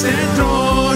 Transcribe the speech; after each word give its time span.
Dejaste 0.00 0.87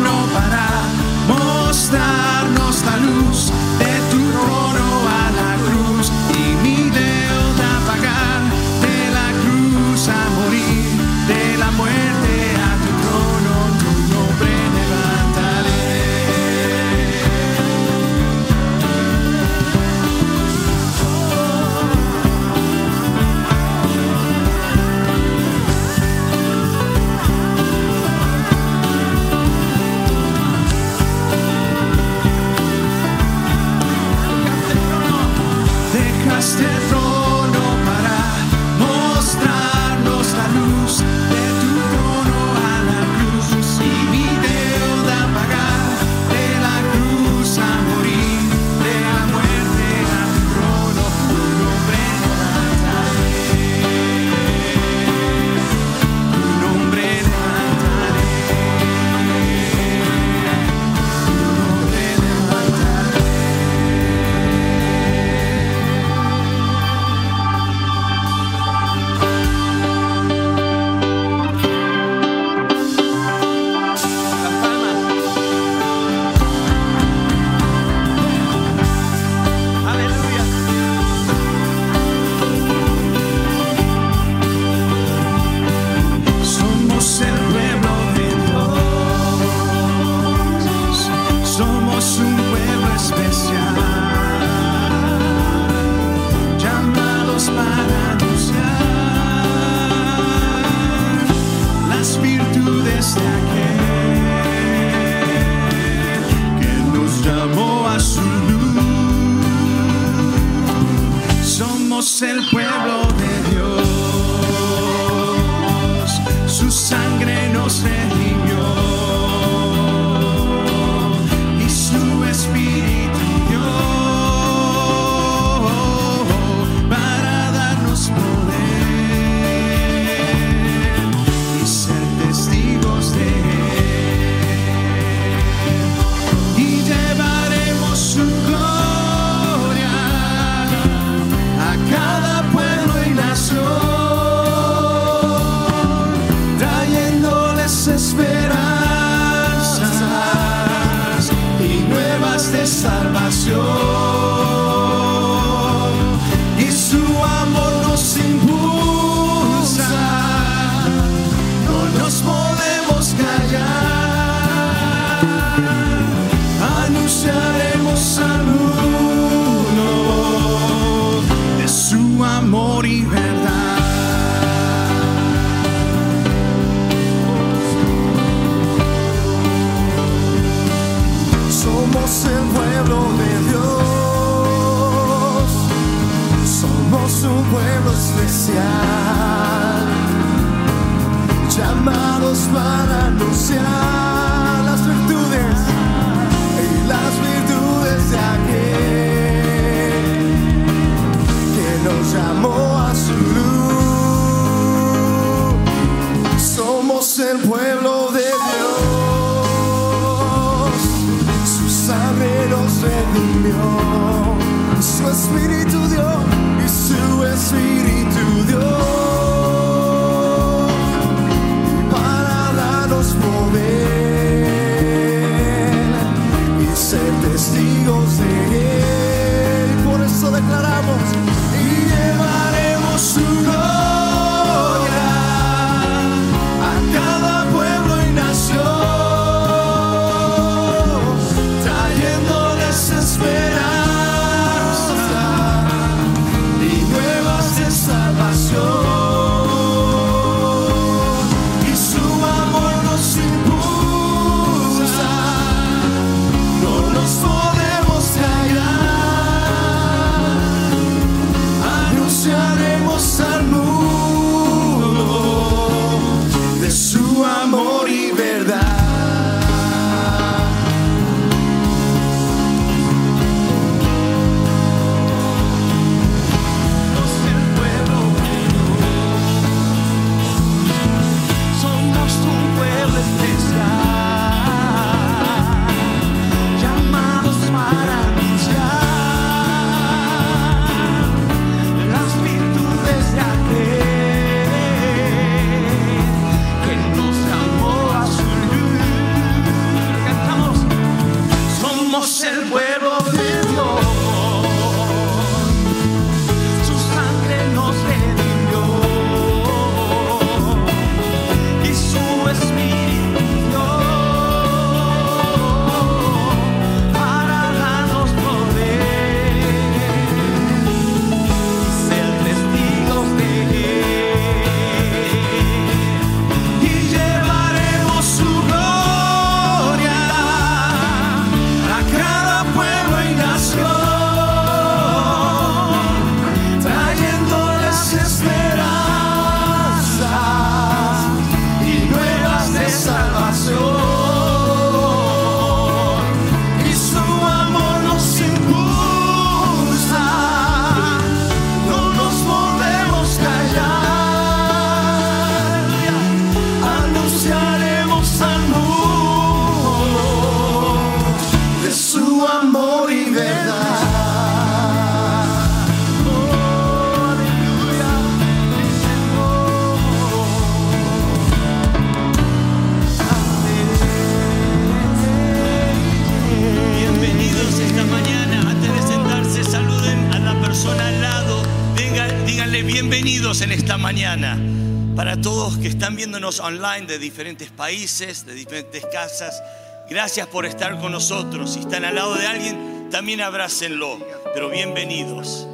que 385.62 385.68
están 385.68 385.94
viéndonos 385.94 386.40
online 386.40 386.86
de 386.86 386.98
diferentes 386.98 387.52
países, 387.52 388.26
de 388.26 388.34
diferentes 388.34 388.84
casas, 388.86 389.40
gracias 389.88 390.26
por 390.26 390.44
estar 390.44 390.80
con 390.80 390.90
nosotros. 390.90 391.52
Si 391.52 391.60
están 391.60 391.84
al 391.84 391.94
lado 391.94 392.16
de 392.16 392.26
alguien, 392.26 392.88
también 392.90 393.20
abrácenlo. 393.20 394.04
Pero 394.34 394.50
bienvenidos. 394.50 395.46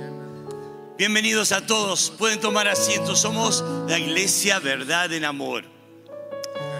Bienvenidos 0.97 1.53
a 1.53 1.67
todos. 1.67 2.11
Pueden 2.17 2.41
tomar 2.41 2.69
asiento. 2.69 3.15
Somos 3.15 3.63
la 3.87 3.99
iglesia 3.99 4.59
Verdad 4.61 5.13
en 5.13 5.27
Amor. 5.27 5.65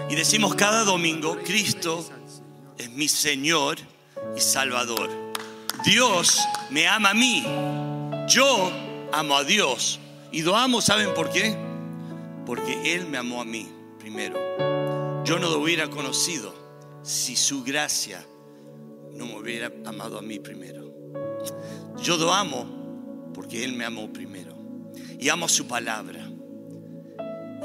Y 0.09 0.15
decimos 0.15 0.55
cada 0.55 0.83
domingo, 0.83 1.37
Cristo 1.45 2.09
es 2.79 2.89
mi 2.89 3.07
Señor 3.07 3.77
y 4.35 4.39
Salvador. 4.39 5.07
Dios 5.85 6.39
me 6.71 6.87
ama 6.87 7.11
a 7.11 7.13
mí. 7.13 7.45
Yo 8.27 8.71
amo 9.13 9.37
a 9.37 9.43
Dios. 9.43 9.99
Y 10.31 10.41
lo 10.41 10.55
amo, 10.55 10.81
¿saben 10.81 11.13
por 11.13 11.29
qué? 11.29 11.68
Porque 12.49 12.95
Él 12.95 13.05
me 13.05 13.19
amó 13.19 13.41
a 13.41 13.45
mí 13.45 13.69
primero. 13.99 15.23
Yo 15.23 15.37
no 15.37 15.51
lo 15.51 15.59
hubiera 15.59 15.87
conocido 15.87 16.51
si 17.03 17.35
su 17.35 17.63
gracia 17.63 18.25
no 19.11 19.27
me 19.27 19.37
hubiera 19.37 19.71
amado 19.85 20.17
a 20.17 20.23
mí 20.23 20.39
primero. 20.39 20.91
Yo 22.01 22.17
lo 22.17 22.33
amo 22.33 23.29
porque 23.35 23.63
Él 23.63 23.73
me 23.73 23.85
amó 23.85 24.11
primero. 24.11 24.55
Y 25.19 25.29
amo 25.29 25.47
su 25.47 25.67
palabra. 25.67 26.27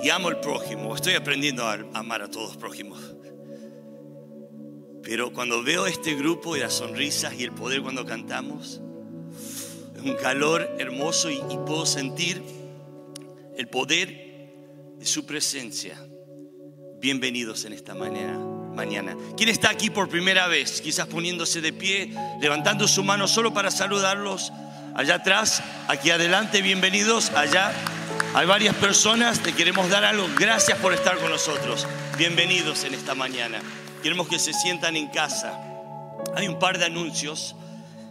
Y 0.03 0.11
amo 0.11 0.29
al 0.29 0.41
prójimo. 0.41 0.95
Estoy 0.95 1.15
aprendiendo 1.15 1.67
a 1.67 1.79
amar 1.95 2.21
a 2.21 2.31
todos 2.31 2.49
los 2.49 2.57
prójimos. 2.59 3.01
Pero 5.03 5.33
cuando 5.33 5.63
veo 5.63 5.87
este 5.87 6.15
grupo 6.15 6.59
y 6.59 6.61
las 6.61 6.75
sonrisas 6.75 7.33
y 7.33 7.45
el 7.45 7.53
poder 7.53 7.81
cuando 7.81 8.05
cantamos, 8.05 8.83
es 9.97 10.03
un 10.03 10.15
calor 10.21 10.77
hermoso 10.79 11.31
y, 11.31 11.37
y 11.37 11.57
puedo 11.65 11.87
sentir 11.87 12.43
el 13.57 13.67
poder 13.69 14.24
su 15.07 15.27
presencia. 15.27 15.99
Bienvenidos 17.01 17.65
en 17.65 17.73
esta 17.73 17.95
mañana. 17.95 18.39
mañana. 18.75 19.17
¿Quién 19.37 19.49
está 19.49 19.71
aquí 19.71 19.91
por 19.91 20.09
primera 20.09 20.47
vez? 20.49 20.81
Quizás 20.81 21.07
poniéndose 21.07 21.61
de 21.61 21.73
pie, 21.73 22.13
levantando 22.41 22.89
su 22.89 23.05
mano 23.05 23.29
solo 23.29 23.53
para 23.53 23.71
saludarlos. 23.71 24.53
Allá 24.95 25.17
atrás, 25.17 25.63
aquí 25.89 26.11
adelante, 26.11 26.63
bienvenidos. 26.63 27.31
Allá 27.31 27.73
hay 28.35 28.47
varias 28.47 28.75
personas, 28.77 29.41
te 29.41 29.53
queremos 29.53 29.89
dar 29.91 30.05
algo. 30.05 30.27
Gracias 30.39 30.79
por 30.79 30.93
estar 30.93 31.19
con 31.19 31.31
nosotros. 31.31 31.87
Bienvenidos 32.19 32.85
en 32.85 32.95
esta 32.95 33.15
mañana. 33.15 33.61
Queremos 34.03 34.29
que 34.29 34.39
se 34.39 34.53
sientan 34.53 34.97
en 34.97 35.09
casa. 35.09 35.61
Hay 36.35 36.49
un 36.49 36.59
par 36.59 36.79
de 36.79 36.87
anuncios 36.87 37.55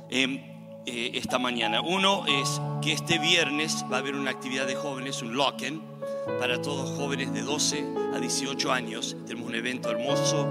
eh, 0.09 0.81
eh, 0.85 1.12
esta 1.15 1.39
mañana. 1.39 1.81
Uno 1.81 2.25
es 2.27 2.62
que 2.81 2.93
este 2.93 3.17
viernes 3.17 3.83
va 3.91 3.97
a 3.97 4.00
haber 4.00 4.15
una 4.15 4.31
actividad 4.31 4.67
de 4.67 4.75
jóvenes, 4.75 5.21
un 5.21 5.35
lock-in, 5.35 5.92
para 6.39 6.61
todos 6.61 6.89
jóvenes 6.97 7.33
de 7.33 7.41
12 7.41 7.85
a 8.13 8.19
18 8.19 8.71
años. 8.71 9.15
Tenemos 9.25 9.49
un 9.49 9.55
evento 9.55 9.89
hermoso. 9.89 10.47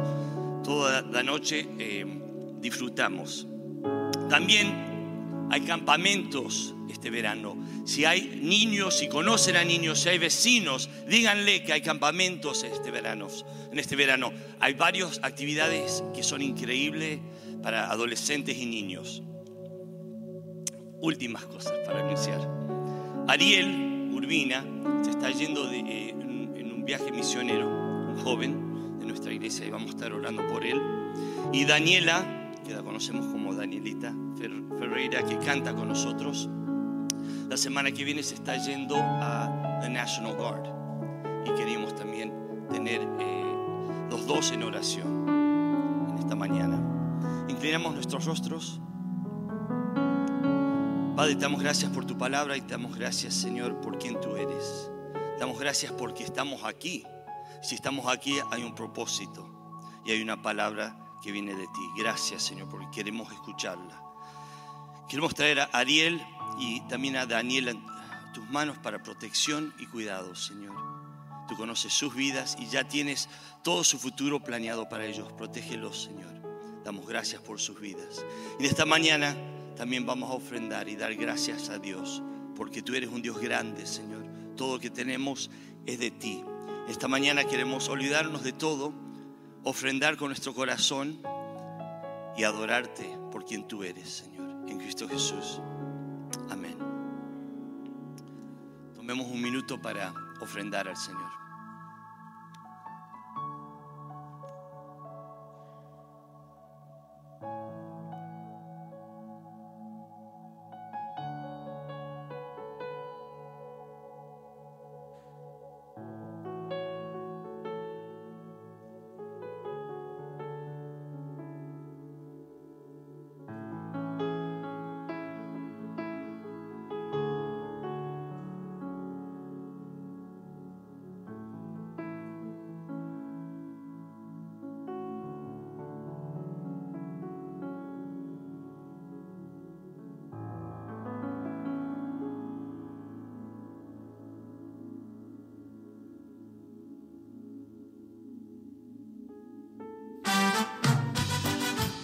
Toda 0.65 1.03
la 1.03 1.23
noche 1.23 1.67
eh, 1.79 2.05
disfrutamos. 2.61 3.47
También 4.29 5.49
hay 5.51 5.61
campamentos 5.63 6.75
este 6.91 7.11
verano. 7.11 7.57
Si 7.85 8.05
hay 8.05 8.41
niños, 8.43 8.99
si 8.99 9.09
conocen 9.09 9.57
a 9.57 9.65
niños, 9.65 10.01
si 10.01 10.09
hay 10.09 10.19
vecinos, 10.19 10.89
díganle 11.09 11.65
que 11.65 11.73
hay 11.73 11.81
campamentos 11.81 12.65
este 12.65 12.91
verano. 12.91 13.29
En 13.71 13.79
este 13.79 13.97
verano 13.97 14.33
hay 14.61 14.75
varias 14.75 15.21
actividades 15.23 16.05
que 16.15 16.23
son 16.23 16.43
increíbles 16.43 17.19
para 17.63 17.91
adolescentes 17.91 18.57
y 18.57 18.67
niños. 18.67 19.23
Últimas 21.01 21.45
cosas 21.47 21.75
para 21.85 22.01
anunciar. 22.01 22.49
Ariel 23.27 23.92
Urbina 24.13 24.65
se 25.03 25.11
está 25.11 25.31
yendo 25.31 25.67
de, 25.67 25.79
eh, 25.81 26.11
en, 26.11 26.73
un 26.73 26.85
viaje 26.85 27.11
misionero, 27.13 27.67
un 27.69 28.17
joven 28.23 28.99
de 28.99 29.07
nuestra 29.07 29.33
iglesia, 29.33 29.67
y 29.67 29.71
vamos 29.71 29.89
a 29.89 29.91
estar 29.91 30.13
orando 30.13 30.47
por 30.49 30.65
él. 30.65 30.81
Y 31.53 31.65
Daniela, 31.65 32.51
que 32.67 32.75
la 32.75 32.83
conocemos 32.83 33.27
como 33.27 33.55
Danielita 33.55 34.13
Fer- 34.37 34.79
Ferreira, 34.79 35.23
que 35.25 35.39
canta 35.39 35.75
con 35.75 35.89
nosotros, 35.89 36.49
la 37.49 37.57
semana 37.57 37.91
que 37.93 38.05
viene 38.05 38.23
se 38.23 38.35
está 38.35 38.57
yendo 38.57 38.97
a 38.97 39.79
the 39.83 39.89
National 39.89 40.35
Guard. 40.37 40.67
Y 41.47 41.55
queríamos 41.59 41.95
también 41.95 42.33
tener 42.71 43.01
eh, 43.21 43.55
los 44.11 44.27
dos 44.27 44.53
en 44.53 44.63
oración 44.63 45.27
en 46.11 46.19
esta 46.19 46.35
mañana. 46.35 46.81
Inclinamos 47.49 47.95
nuestros 47.95 48.25
rostros. 48.25 48.81
Padre, 51.23 51.37
te 51.37 51.43
damos 51.43 51.61
gracias 51.61 51.89
por 51.93 52.05
tu 52.05 52.19
palabra 52.19 52.57
y 52.57 52.63
te 52.63 52.73
damos 52.73 52.97
gracias, 52.97 53.33
Señor, 53.35 53.81
por 53.81 53.97
quien 53.97 54.21
tú 54.21 54.35
eres. 54.35 54.91
Damos 55.39 55.57
gracias 55.57 55.93
porque 55.93 56.25
estamos 56.25 56.65
aquí. 56.65 57.05
Si 57.63 57.77
estamos 57.77 58.09
aquí 58.09 58.41
hay 58.51 58.65
un 58.65 58.75
propósito 58.75 59.49
y 60.05 60.11
hay 60.11 60.21
una 60.21 60.43
palabra 60.43 60.99
que 61.23 61.31
viene 61.31 61.55
de 61.55 61.63
ti. 61.63 61.91
Gracias, 61.97 62.43
Señor, 62.43 62.69
porque 62.69 62.89
queremos 62.93 63.33
escucharla. 63.33 64.03
Queremos 65.09 65.33
traer 65.33 65.61
a 65.61 65.65
Ariel 65.67 66.21
y 66.59 66.81
también 66.89 67.15
a 67.15 67.25
Daniel 67.25 67.69
en 67.69 67.87
tus 68.35 68.51
manos 68.51 68.79
para 68.79 69.01
protección 69.01 69.73
y 69.79 69.87
cuidado, 69.87 70.35
Señor. 70.35 70.75
Tú 71.47 71.57
conoces 71.57 71.93
sus 71.93 72.17
vidas 72.17 72.57
y 72.59 72.67
ya 72.67 72.89
tienes 72.89 73.29
todo 73.63 73.85
su 73.85 73.97
futuro 74.01 74.43
planeado 74.43 74.89
para 74.89 75.07
ellos. 75.07 75.33
Protégelos, 75.35 76.03
Señor. 76.03 76.33
Damos 76.85 77.07
gracias 77.07 77.41
por 77.41 77.61
sus 77.61 77.79
vidas. 77.81 78.25
Y 78.59 78.65
en 78.65 78.69
esta 78.69 78.85
mañana 78.85 79.37
también 79.77 80.07
vamos 80.07 80.31
a 80.31 80.35
ofrendar 80.35 80.89
y 80.89 80.97
dar 80.97 81.15
gracias 81.15 81.69
a 81.69 81.79
Dios, 81.79 82.23
porque 82.57 82.83
tú 82.83 82.95
eres 82.95 83.11
un 83.11 83.23
Dios 83.23 83.39
grande, 83.41 83.87
Señor. 83.87 84.25
Todo 84.57 84.75
lo 84.75 84.81
que 84.81 84.91
tenemos 84.91 85.51
es 85.87 85.99
de 85.99 86.11
ti. 86.11 86.45
Esta 86.89 87.09
mañana 87.09 87.45
queremos 87.45 87.89
olvidarnos 87.89 88.43
de 88.43 88.53
todo, 88.53 88.93
ofrendar 89.65 90.17
con 90.17 90.29
nuestro 90.29 90.55
corazón 90.55 91.21
y 92.37 92.45
adorarte 92.45 93.19
por 93.31 93.45
quien 93.45 93.67
tú 93.67 93.83
eres, 93.83 94.09
Señor, 94.09 94.69
en 94.69 94.79
Cristo 94.79 95.09
Jesús. 95.09 95.61
Amén. 96.51 96.77
Tomemos 98.95 99.27
un 99.27 99.41
minuto 99.41 99.81
para 99.81 100.15
ofrendar 100.41 100.89
al 100.89 100.97
Señor. 100.97 101.42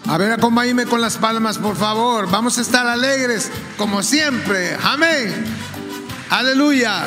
A 0.09 0.17
ver, 0.17 0.33
acompáñenme 0.33 0.87
con 0.87 1.03
las 1.03 1.19
palmas, 1.19 1.59
por 1.59 1.77
favor. 1.77 2.31
Vamos 2.31 2.57
a 2.57 2.63
estar 2.63 2.87
alegres, 2.87 3.51
como 3.77 4.03
siempre. 4.03 4.75
Amén. 4.83 5.45
Aleluya. 6.31 7.07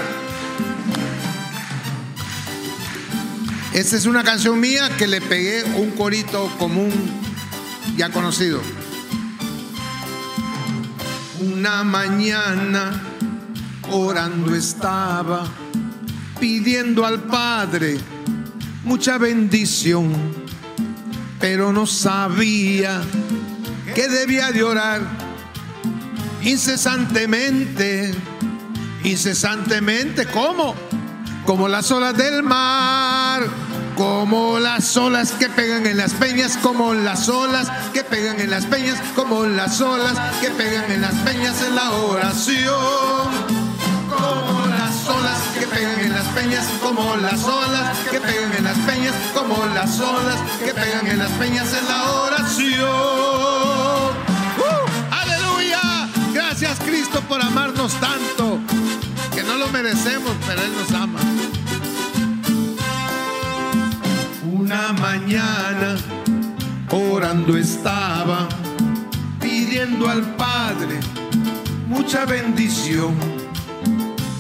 Esta 3.74 3.96
es 3.96 4.06
una 4.06 4.24
canción 4.24 4.60
mía 4.60 4.88
que 5.00 5.08
le 5.08 5.20
pegué 5.20 5.64
un 5.64 5.90
corito 5.92 6.48
común 6.60 6.92
ya 7.98 8.10
conocido. 8.10 8.62
Una 11.40 11.84
mañana 11.84 13.02
orando 13.90 14.54
estaba, 14.54 15.48
pidiendo 16.40 17.04
al 17.04 17.24
Padre 17.24 17.98
mucha 18.84 19.18
bendición 19.18 20.41
pero 21.42 21.74
no 21.74 21.88
sabía 21.88 23.02
que 23.96 24.08
debía 24.08 24.52
de 24.52 24.64
orar 24.64 25.02
incesantemente, 26.44 28.14
incesantemente, 29.04 30.28
¿cómo? 30.28 30.76
Como 31.46 31.68
las 31.68 31.92
olas 31.92 32.16
del 32.16 32.44
mar, 32.44 33.44
como 33.98 34.60
las 34.60 34.96
olas 34.96 35.32
que 35.32 35.50
pegan 35.50 35.86
en 35.88 35.98
las 35.98 36.14
peñas, 36.14 36.58
como 36.62 36.94
las 36.94 37.28
olas 37.28 37.70
que 37.92 38.04
pegan 38.04 38.40
en 38.40 38.52
las 38.52 38.68
peñas, 38.68 39.00
como 39.16 39.46
las 39.46 39.82
olas 39.82 40.18
que 40.42 40.52
pegan 40.52 40.92
en 40.92 41.02
las 41.02 41.16
peñas 41.16 41.62
en 41.68 41.76
la 41.76 41.92
oración, 41.92 43.21
como 46.82 47.16
las 47.18 47.44
olas 47.44 47.98
que 48.10 48.20
pegan 48.20 48.52
en 48.58 48.64
las 48.64 48.78
peñas, 48.80 49.14
como 49.34 49.64
las 49.76 50.00
olas 50.00 50.40
que 50.60 50.74
pegan 50.74 51.06
en 51.06 51.20
las 51.20 51.30
peñas 51.32 51.68
en 51.72 51.88
la 51.88 52.12
oración. 52.12 52.90
¡Uh! 54.58 55.12
¡Aleluya! 55.12 56.10
Gracias 56.34 56.80
Cristo 56.80 57.22
por 57.30 57.42
amarnos 57.42 57.94
tanto, 58.00 58.60
que 59.36 59.44
no 59.44 59.56
lo 59.56 59.68
merecemos, 59.68 60.32
pero 60.48 60.62
Él 60.64 60.72
nos 60.76 60.92
ama. 60.92 61.20
Una 64.52 64.94
mañana 64.94 65.96
orando 66.90 67.56
estaba, 67.56 68.50
pidiendo 69.40 70.10
al 70.10 70.24
Padre 70.36 71.00
mucha 71.88 72.26
bendición, 72.26 73.16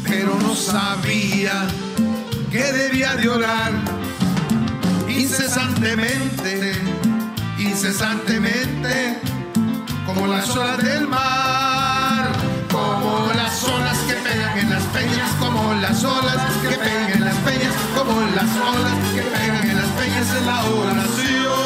pero 0.03 0.35
no 0.41 0.55
sabía 0.55 1.67
que 2.51 2.63
debía 2.73 3.15
de 3.15 3.29
orar 3.29 3.71
incesantemente, 5.07 6.73
incesantemente, 7.57 9.19
como 10.05 10.27
las 10.27 10.49
olas 10.49 10.83
del 10.83 11.07
mar, 11.07 12.29
como 12.69 13.29
las 13.35 13.63
olas 13.63 13.97
que 13.99 14.15
pegan 14.15 14.59
en 14.59 14.69
las 14.69 14.83
peñas, 14.83 15.31
como 15.39 15.73
las 15.75 16.03
olas 16.03 16.37
que 16.61 16.75
pegan 16.75 17.11
en 17.13 17.23
las 17.23 17.35
peñas, 17.37 17.73
como 17.97 18.19
las 18.35 18.51
olas 18.57 18.97
que 19.15 19.21
pegan 19.21 19.69
en 19.69 19.77
las 19.77 19.89
peñas 19.91 20.27
en 20.37 20.45
la 20.45 20.63
oración, 20.65 21.60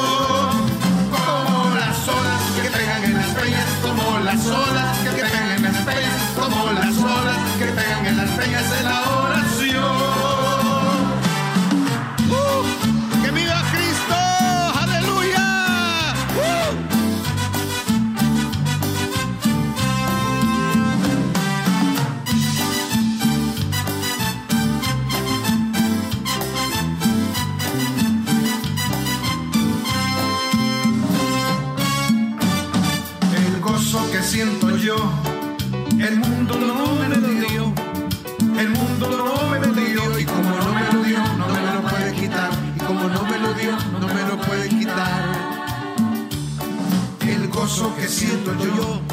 siento 48.45 48.65
yo, 48.75 49.04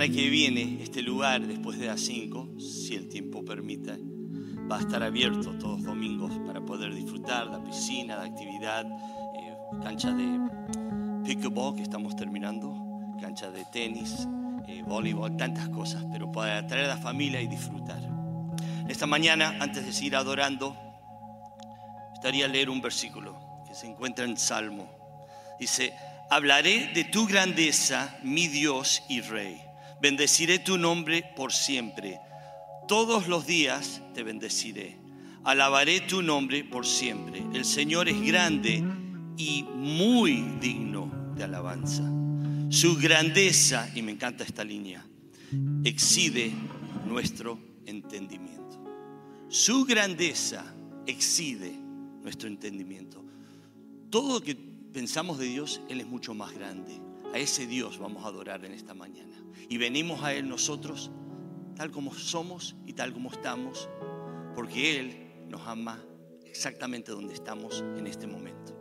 semana 0.00 0.16
que 0.18 0.30
viene, 0.30 0.78
este 0.82 1.02
lugar, 1.02 1.46
después 1.46 1.78
de 1.78 1.88
las 1.88 2.00
5, 2.00 2.58
si 2.58 2.94
el 2.94 3.06
tiempo 3.08 3.44
permite, 3.44 3.98
va 4.70 4.78
a 4.78 4.80
estar 4.80 5.02
abierto 5.02 5.52
todos 5.58 5.80
los 5.80 5.84
domingos 5.84 6.32
para 6.46 6.64
poder 6.64 6.94
disfrutar 6.94 7.48
la 7.48 7.62
piscina, 7.62 8.16
la 8.16 8.24
actividad, 8.24 8.86
eh, 8.86 9.54
cancha 9.82 10.10
de 10.12 10.40
pickleball 11.22 11.76
que 11.76 11.82
estamos 11.82 12.16
terminando, 12.16 12.74
cancha 13.20 13.50
de 13.50 13.62
tenis, 13.66 14.26
eh, 14.66 14.82
voleibol, 14.86 15.36
tantas 15.36 15.68
cosas, 15.68 16.02
pero 16.10 16.32
para 16.32 16.66
traer 16.66 16.86
a 16.86 16.94
la 16.94 16.96
familia 16.96 17.42
y 17.42 17.46
disfrutar. 17.46 18.00
Esta 18.88 19.06
mañana, 19.06 19.58
antes 19.60 19.84
de 19.84 19.92
seguir 19.92 20.16
adorando, 20.16 20.74
estaría 22.14 22.46
a 22.46 22.48
leer 22.48 22.70
un 22.70 22.80
versículo 22.80 23.38
que 23.68 23.74
se 23.74 23.86
encuentra 23.86 24.24
en 24.24 24.38
Salmo. 24.38 24.88
Dice, 25.58 25.92
hablaré 26.30 26.90
de 26.94 27.04
tu 27.04 27.26
grandeza, 27.26 28.16
mi 28.22 28.48
Dios 28.48 29.02
y 29.06 29.20
Rey. 29.20 29.69
Bendeciré 30.00 30.58
tu 30.58 30.78
nombre 30.78 31.24
por 31.36 31.52
siempre. 31.52 32.18
Todos 32.88 33.28
los 33.28 33.46
días 33.46 34.02
te 34.14 34.22
bendeciré. 34.22 34.98
Alabaré 35.44 36.00
tu 36.00 36.22
nombre 36.22 36.64
por 36.64 36.86
siempre. 36.86 37.42
El 37.52 37.64
Señor 37.64 38.08
es 38.08 38.20
grande 38.20 38.82
y 39.36 39.62
muy 39.62 40.42
digno 40.60 41.32
de 41.34 41.44
alabanza. 41.44 42.02
Su 42.70 42.96
grandeza, 42.96 43.90
y 43.94 44.02
me 44.02 44.12
encanta 44.12 44.44
esta 44.44 44.64
línea, 44.64 45.04
excede 45.84 46.52
nuestro 47.06 47.58
entendimiento. 47.86 48.60
Su 49.48 49.84
grandeza 49.84 50.64
excede 51.06 51.72
nuestro 52.22 52.48
entendimiento. 52.48 53.24
Todo 54.10 54.34
lo 54.34 54.40
que 54.42 54.54
pensamos 54.54 55.38
de 55.38 55.46
Dios, 55.46 55.80
Él 55.88 56.00
es 56.00 56.06
mucho 56.06 56.34
más 56.34 56.52
grande. 56.52 57.00
A 57.32 57.38
ese 57.38 57.66
Dios 57.66 57.98
vamos 57.98 58.24
a 58.24 58.28
adorar 58.28 58.64
en 58.64 58.72
esta 58.72 58.94
mañana. 58.94 59.39
Y 59.70 59.78
venimos 59.78 60.24
a 60.24 60.34
Él 60.34 60.48
nosotros 60.48 61.12
tal 61.76 61.92
como 61.92 62.12
somos 62.12 62.76
y 62.86 62.94
tal 62.94 63.12
como 63.12 63.30
estamos, 63.30 63.88
porque 64.54 64.98
Él 64.98 65.46
nos 65.48 65.64
ama 65.68 66.04
exactamente 66.44 67.12
donde 67.12 67.34
estamos 67.34 67.84
en 67.96 68.08
este 68.08 68.26
momento. 68.26 68.79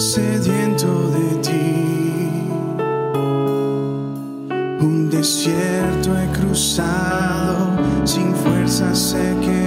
sediento 0.00 1.10
de 1.10 1.36
ti. 1.42 2.40
Un 4.80 5.10
desierto 5.10 6.18
he 6.18 6.26
cruzado, 6.38 7.68
sin 8.04 8.34
fuerzas 8.34 8.98
sé 8.98 9.36
que 9.42 9.59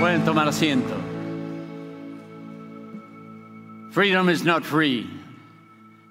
Pueden 0.00 0.24
tomar 0.24 0.48
asiento. 0.48 0.96
Freedom 3.90 4.30
is 4.30 4.42
not 4.42 4.64
free. 4.64 5.06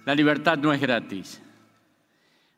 La 0.06 0.14
libertad 0.14 0.60
no 0.60 0.72
es 0.72 0.80
gratis. 0.80 1.42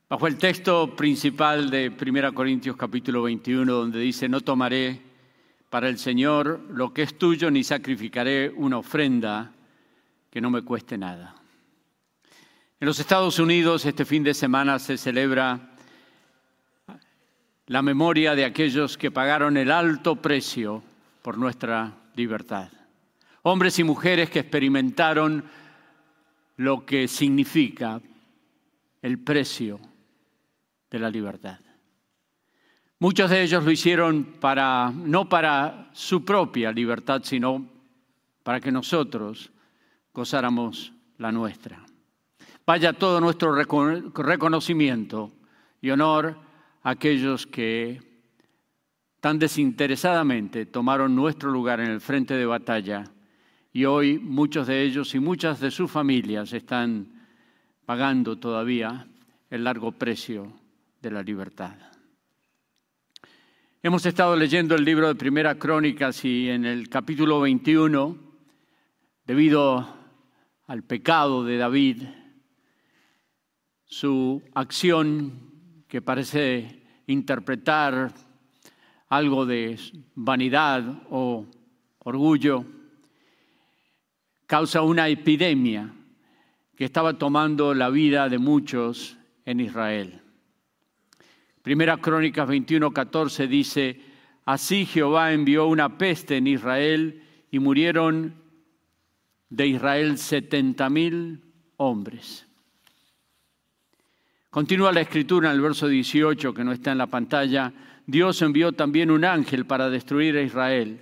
Bajo 0.09 0.27
el 0.27 0.35
texto 0.37 0.93
principal 0.93 1.69
de 1.69 1.87
1 1.87 2.33
Corintios 2.33 2.75
capítulo 2.75 3.23
21, 3.23 3.71
donde 3.71 4.01
dice, 4.01 4.27
no 4.27 4.41
tomaré 4.41 4.99
para 5.69 5.87
el 5.87 5.97
Señor 5.99 6.65
lo 6.69 6.93
que 6.93 7.03
es 7.03 7.17
tuyo, 7.17 7.49
ni 7.49 7.63
sacrificaré 7.63 8.49
una 8.49 8.79
ofrenda 8.79 9.53
que 10.29 10.41
no 10.41 10.49
me 10.49 10.63
cueste 10.63 10.97
nada. 10.97 11.33
En 12.77 12.85
los 12.85 12.99
Estados 12.99 13.39
Unidos 13.39 13.85
este 13.85 14.03
fin 14.03 14.25
de 14.25 14.33
semana 14.33 14.79
se 14.79 14.97
celebra 14.97 15.71
la 17.67 17.81
memoria 17.81 18.35
de 18.35 18.43
aquellos 18.43 18.97
que 18.97 19.11
pagaron 19.11 19.55
el 19.55 19.71
alto 19.71 20.17
precio 20.17 20.90
por 21.21 21.37
nuestra 21.37 21.93
libertad. 22.15 22.69
Hombres 23.43 23.79
y 23.79 23.83
mujeres 23.83 24.29
que 24.29 24.39
experimentaron 24.39 25.43
lo 26.57 26.85
que 26.85 27.07
significa 27.07 28.01
el 29.01 29.19
precio 29.19 29.79
de 30.89 30.99
la 30.99 31.09
libertad. 31.09 31.59
Muchos 32.99 33.31
de 33.31 33.41
ellos 33.41 33.63
lo 33.63 33.71
hicieron 33.71 34.23
para, 34.39 34.91
no 34.91 35.27
para 35.27 35.89
su 35.93 36.23
propia 36.23 36.71
libertad, 36.71 37.21
sino 37.23 37.65
para 38.43 38.59
que 38.59 38.71
nosotros 38.71 39.51
gozáramos 40.13 40.93
la 41.17 41.31
nuestra. 41.31 41.83
Vaya 42.65 42.93
todo 42.93 43.19
nuestro 43.19 43.53
reconocimiento 43.55 45.31
y 45.81 45.89
honor 45.89 46.37
a 46.83 46.91
aquellos 46.91 47.47
que 47.47 48.10
tan 49.21 49.37
desinteresadamente 49.37 50.65
tomaron 50.65 51.15
nuestro 51.15 51.51
lugar 51.51 51.79
en 51.79 51.91
el 51.91 52.01
frente 52.01 52.33
de 52.33 52.45
batalla 52.45 53.03
y 53.71 53.85
hoy 53.85 54.17
muchos 54.17 54.65
de 54.65 54.81
ellos 54.81 55.13
y 55.13 55.19
muchas 55.19 55.59
de 55.59 55.69
sus 55.69 55.89
familias 55.89 56.51
están 56.53 57.27
pagando 57.85 58.39
todavía 58.39 59.07
el 59.51 59.63
largo 59.63 59.91
precio 59.91 60.51
de 61.01 61.11
la 61.11 61.21
libertad. 61.21 61.75
Hemos 63.83 64.05
estado 64.07 64.35
leyendo 64.35 64.73
el 64.75 64.83
libro 64.83 65.07
de 65.07 65.15
Primera 65.15 65.55
Crónicas 65.55 66.25
y 66.25 66.49
en 66.49 66.65
el 66.65 66.89
capítulo 66.89 67.41
21, 67.41 68.17
debido 69.25 69.95
al 70.65 70.83
pecado 70.83 71.43
de 71.43 71.57
David, 71.57 72.03
su 73.85 74.41
acción 74.55 75.83
que 75.87 76.01
parece 76.01 76.83
interpretar 77.05 78.13
algo 79.11 79.45
de 79.45 79.77
vanidad 80.15 81.03
o 81.09 81.45
orgullo, 81.99 82.63
causa 84.47 84.83
una 84.83 85.09
epidemia 85.09 85.93
que 86.77 86.85
estaba 86.85 87.17
tomando 87.17 87.73
la 87.73 87.89
vida 87.89 88.29
de 88.29 88.37
muchos 88.37 89.17
en 89.43 89.59
Israel. 89.59 90.21
Primera 91.61 91.97
Crónicas 91.97 92.47
21, 92.47 92.91
14 92.91 93.47
dice, 93.47 93.99
así 94.45 94.85
Jehová 94.85 95.33
envió 95.33 95.67
una 95.67 95.97
peste 95.97 96.37
en 96.37 96.47
Israel 96.47 97.21
y 97.51 97.59
murieron 97.59 98.33
de 99.49 99.67
Israel 99.67 100.17
setenta 100.19 100.89
mil 100.89 101.43
hombres. 101.75 102.47
Continúa 104.51 104.91
la 104.91 104.99
escritura 104.99 105.49
en 105.49 105.55
el 105.55 105.61
verso 105.61 105.87
18 105.87 106.53
que 106.53 106.65
no 106.65 106.73
está 106.73 106.91
en 106.91 106.97
la 106.97 107.07
pantalla. 107.07 107.71
Dios 108.05 108.41
envió 108.41 108.73
también 108.73 109.09
un 109.09 109.23
ángel 109.23 109.65
para 109.65 109.89
destruir 109.89 110.35
a 110.35 110.41
Israel. 110.41 110.99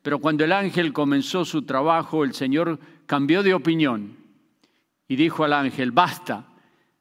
Pero 0.00 0.20
cuando 0.20 0.44
el 0.44 0.52
ángel 0.52 0.92
comenzó 0.92 1.44
su 1.44 1.62
trabajo, 1.62 2.22
el 2.22 2.34
Señor 2.34 2.78
cambió 3.06 3.42
de 3.42 3.52
opinión 3.52 4.16
y 5.08 5.16
dijo 5.16 5.42
al 5.42 5.54
ángel, 5.54 5.90
basta, 5.90 6.46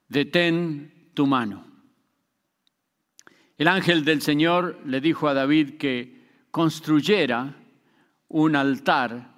detén 0.07 1.11
tu 1.13 1.27
mano. 1.27 1.63
El 3.55 3.67
ángel 3.67 4.03
del 4.03 4.23
Señor 4.23 4.79
le 4.87 4.99
dijo 4.99 5.27
a 5.27 5.35
David 5.35 5.77
que 5.77 6.23
construyera 6.49 7.55
un 8.29 8.55
altar 8.55 9.31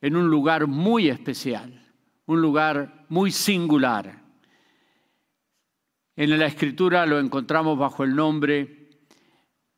en 0.00 0.14
un 0.14 0.30
lugar 0.30 0.68
muy 0.68 1.08
especial, 1.08 1.84
un 2.26 2.40
lugar 2.40 3.06
muy 3.08 3.32
singular 3.32 4.25
en 6.16 6.38
la 6.38 6.46
escritura 6.46 7.04
lo 7.06 7.18
encontramos 7.18 7.78
bajo 7.78 8.02
el 8.02 8.14
nombre 8.14 8.86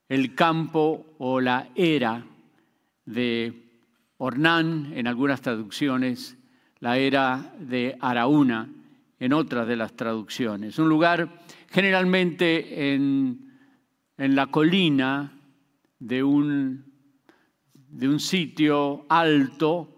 el 0.09 0.35
campo 0.35 1.15
o 1.19 1.41
la 1.41 1.69
era 1.75 2.25
de 3.05 3.53
Ornán 4.17 4.93
en 4.95 5.07
algunas 5.07 5.43
traducciones, 5.43 6.37
la 6.81 6.97
era 6.97 7.55
de 7.59 7.97
Araúna 8.01 8.69
en 9.21 9.33
otras 9.33 9.69
de 9.69 9.77
las 9.77 9.95
traducciones. 9.95 10.79
Un 10.79 10.89
lugar 10.89 11.43
generalmente 11.71 12.95
en, 12.95 13.53
en 14.17 14.35
la 14.35 14.47
colina 14.47 15.33
de 15.99 16.23
un, 16.23 16.85
de 17.75 18.09
un 18.09 18.21
sitio 18.21 19.05
alto 19.09 19.95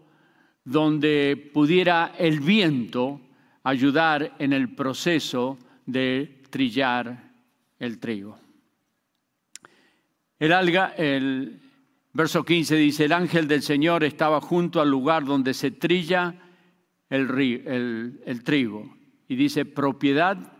donde 0.64 1.50
pudiera 1.52 2.12
el 2.18 2.40
viento 2.40 3.20
ayudar 3.62 4.34
en 4.38 4.52
el 4.52 4.74
proceso 4.74 5.58
de 5.92 6.42
trillar 6.50 7.32
el 7.78 7.98
trigo. 7.98 8.38
El, 10.38 10.52
alga, 10.52 10.94
el 10.96 11.60
verso 12.12 12.44
15 12.44 12.76
dice, 12.76 13.04
el 13.04 13.12
ángel 13.12 13.46
del 13.46 13.62
Señor 13.62 14.04
estaba 14.04 14.40
junto 14.40 14.80
al 14.80 14.90
lugar 14.90 15.24
donde 15.24 15.54
se 15.54 15.70
trilla 15.70 16.34
el, 17.08 18.20
el 18.24 18.44
trigo. 18.44 18.96
Y 19.28 19.36
dice, 19.36 19.64
propiedad 19.64 20.52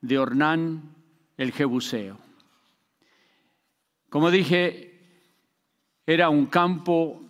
de 0.00 0.18
Ornán 0.18 0.94
el 1.36 1.52
Jebuseo. 1.52 2.18
Como 4.08 4.30
dije, 4.30 4.92
era 6.06 6.28
un 6.28 6.46
campo 6.46 7.22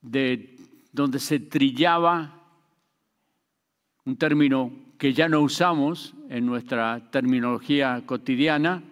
de, 0.00 0.56
donde 0.92 1.18
se 1.18 1.40
trillaba, 1.40 2.42
un 4.04 4.16
término 4.16 4.83
que 5.04 5.12
ya 5.12 5.28
no 5.28 5.42
usamos 5.42 6.14
en 6.30 6.46
nuestra 6.46 7.10
terminología 7.10 8.04
cotidiana 8.06 8.82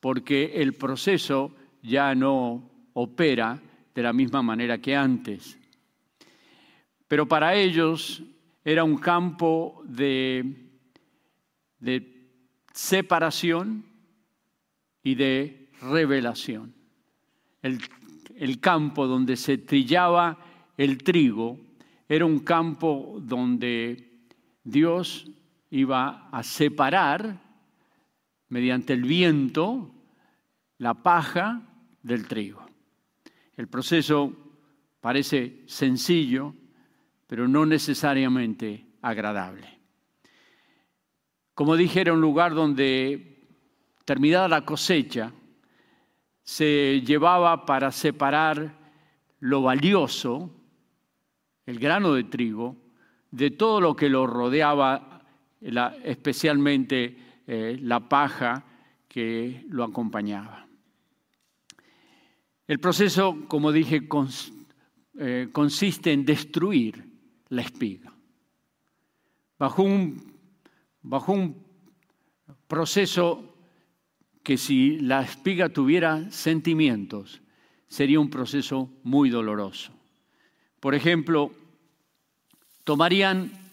porque 0.00 0.50
el 0.56 0.72
proceso 0.72 1.54
ya 1.80 2.12
no 2.16 2.88
opera 2.94 3.62
de 3.94 4.02
la 4.02 4.12
misma 4.12 4.42
manera 4.42 4.78
que 4.78 4.96
antes. 4.96 5.56
Pero 7.06 7.28
para 7.28 7.54
ellos 7.54 8.20
era 8.64 8.82
un 8.82 8.96
campo 8.96 9.80
de, 9.84 10.72
de 11.78 12.32
separación 12.72 13.84
y 15.04 15.14
de 15.14 15.70
revelación. 15.82 16.74
El, 17.62 17.78
el 18.34 18.58
campo 18.58 19.06
donde 19.06 19.36
se 19.36 19.58
trillaba 19.58 20.36
el 20.76 20.98
trigo 21.04 21.60
era 22.08 22.26
un 22.26 22.40
campo 22.40 23.20
donde 23.22 24.10
Dios 24.64 25.30
iba 25.74 26.28
a 26.30 26.42
separar 26.44 27.36
mediante 28.48 28.92
el 28.92 29.02
viento 29.02 29.90
la 30.78 30.94
paja 30.94 31.62
del 32.00 32.28
trigo. 32.28 32.64
El 33.56 33.66
proceso 33.66 34.32
parece 35.00 35.64
sencillo, 35.66 36.54
pero 37.26 37.48
no 37.48 37.66
necesariamente 37.66 38.86
agradable. 39.02 39.80
Como 41.54 41.76
dije, 41.76 42.02
era 42.02 42.12
un 42.12 42.20
lugar 42.20 42.54
donde, 42.54 43.42
terminada 44.04 44.46
la 44.46 44.64
cosecha, 44.64 45.32
se 46.44 47.00
llevaba 47.00 47.66
para 47.66 47.90
separar 47.90 48.78
lo 49.40 49.62
valioso, 49.62 50.54
el 51.66 51.80
grano 51.80 52.14
de 52.14 52.24
trigo, 52.24 52.76
de 53.32 53.50
todo 53.50 53.80
lo 53.80 53.96
que 53.96 54.08
lo 54.08 54.28
rodeaba 54.28 55.13
especialmente 56.02 57.16
eh, 57.46 57.78
la 57.80 58.08
paja 58.08 58.64
que 59.08 59.64
lo 59.68 59.84
acompañaba. 59.84 60.66
El 62.66 62.80
proceso, 62.80 63.44
como 63.48 63.72
dije, 63.72 64.08
eh, 65.18 65.48
consiste 65.52 66.12
en 66.12 66.24
destruir 66.24 67.04
la 67.48 67.62
espiga. 67.62 68.12
Bajo 69.58 69.82
un, 69.82 70.32
bajo 71.02 71.32
un 71.32 71.62
proceso 72.66 73.56
que 74.42 74.56
si 74.56 74.98
la 75.00 75.22
espiga 75.22 75.68
tuviera 75.68 76.30
sentimientos, 76.30 77.40
sería 77.88 78.20
un 78.20 78.30
proceso 78.30 78.90
muy 79.02 79.30
doloroso. 79.30 79.92
Por 80.80 80.94
ejemplo, 80.94 81.52
tomarían 82.84 83.63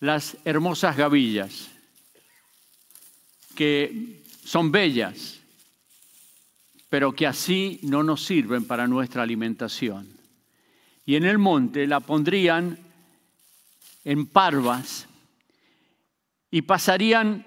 las 0.00 0.36
hermosas 0.44 0.96
gavillas, 0.96 1.68
que 3.54 4.22
son 4.44 4.70
bellas, 4.70 5.40
pero 6.88 7.12
que 7.12 7.26
así 7.26 7.80
no 7.82 8.02
nos 8.02 8.24
sirven 8.24 8.64
para 8.64 8.86
nuestra 8.86 9.22
alimentación. 9.22 10.08
Y 11.04 11.16
en 11.16 11.24
el 11.24 11.38
monte 11.38 11.86
la 11.86 12.00
pondrían 12.00 12.78
en 14.04 14.26
parvas 14.26 15.06
y 16.50 16.62
pasarían 16.62 17.46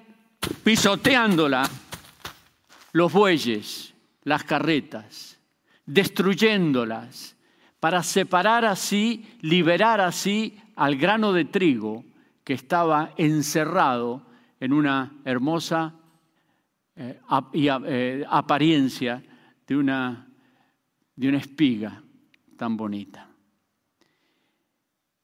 pisoteándola 0.63 1.69
los 2.91 3.13
bueyes, 3.13 3.93
las 4.23 4.43
carretas, 4.43 5.37
destruyéndolas, 5.85 7.35
para 7.79 8.03
separar 8.03 8.65
así, 8.65 9.37
liberar 9.41 10.01
así 10.01 10.57
al 10.75 10.97
grano 10.97 11.31
de 11.31 11.45
trigo 11.45 12.03
que 12.49 12.55
estaba 12.55 13.13
encerrado 13.15 14.25
en 14.59 14.73
una 14.73 15.21
hermosa 15.23 15.93
eh, 16.95 17.21
eh, 17.53 18.25
apariencia 18.27 19.23
de 19.67 19.77
una, 19.77 20.27
de 21.15 21.29
una 21.29 21.37
espiga 21.37 22.01
tan 22.57 22.75
bonita. 22.75 23.29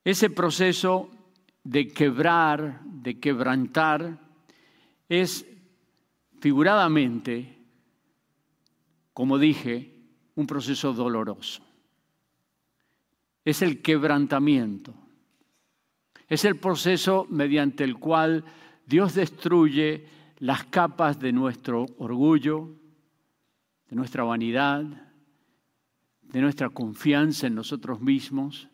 Ese 0.03 0.29
proceso 0.29 1.09
de 1.63 1.87
quebrar, 1.87 2.81
de 2.83 3.19
quebrantar, 3.19 4.19
es 5.09 5.47
figuradamente, 6.39 7.57
como 9.13 9.39
dije, 9.39 9.95
un 10.35 10.45
proceso 10.45 10.93
doloroso. 10.93 11.63
Es 13.43 13.63
el 13.63 13.81
quebrantamiento. 13.81 14.93
Es 16.27 16.45
el 16.45 16.57
proceso 16.57 17.27
mediante 17.29 17.83
el 17.83 17.97
cual 17.97 18.43
Dios 18.85 19.15
destruye 19.15 20.05
las 20.39 20.65
capas 20.65 21.19
de 21.19 21.31
nuestro 21.31 21.85
orgullo, 21.97 22.69
de 23.89 23.95
nuestra 23.95 24.23
vanidad, 24.23 24.83
de 26.21 26.41
nuestra 26.41 26.69
confianza 26.69 27.47
en 27.47 27.55
nosotros 27.55 28.01
mismos 28.01 28.67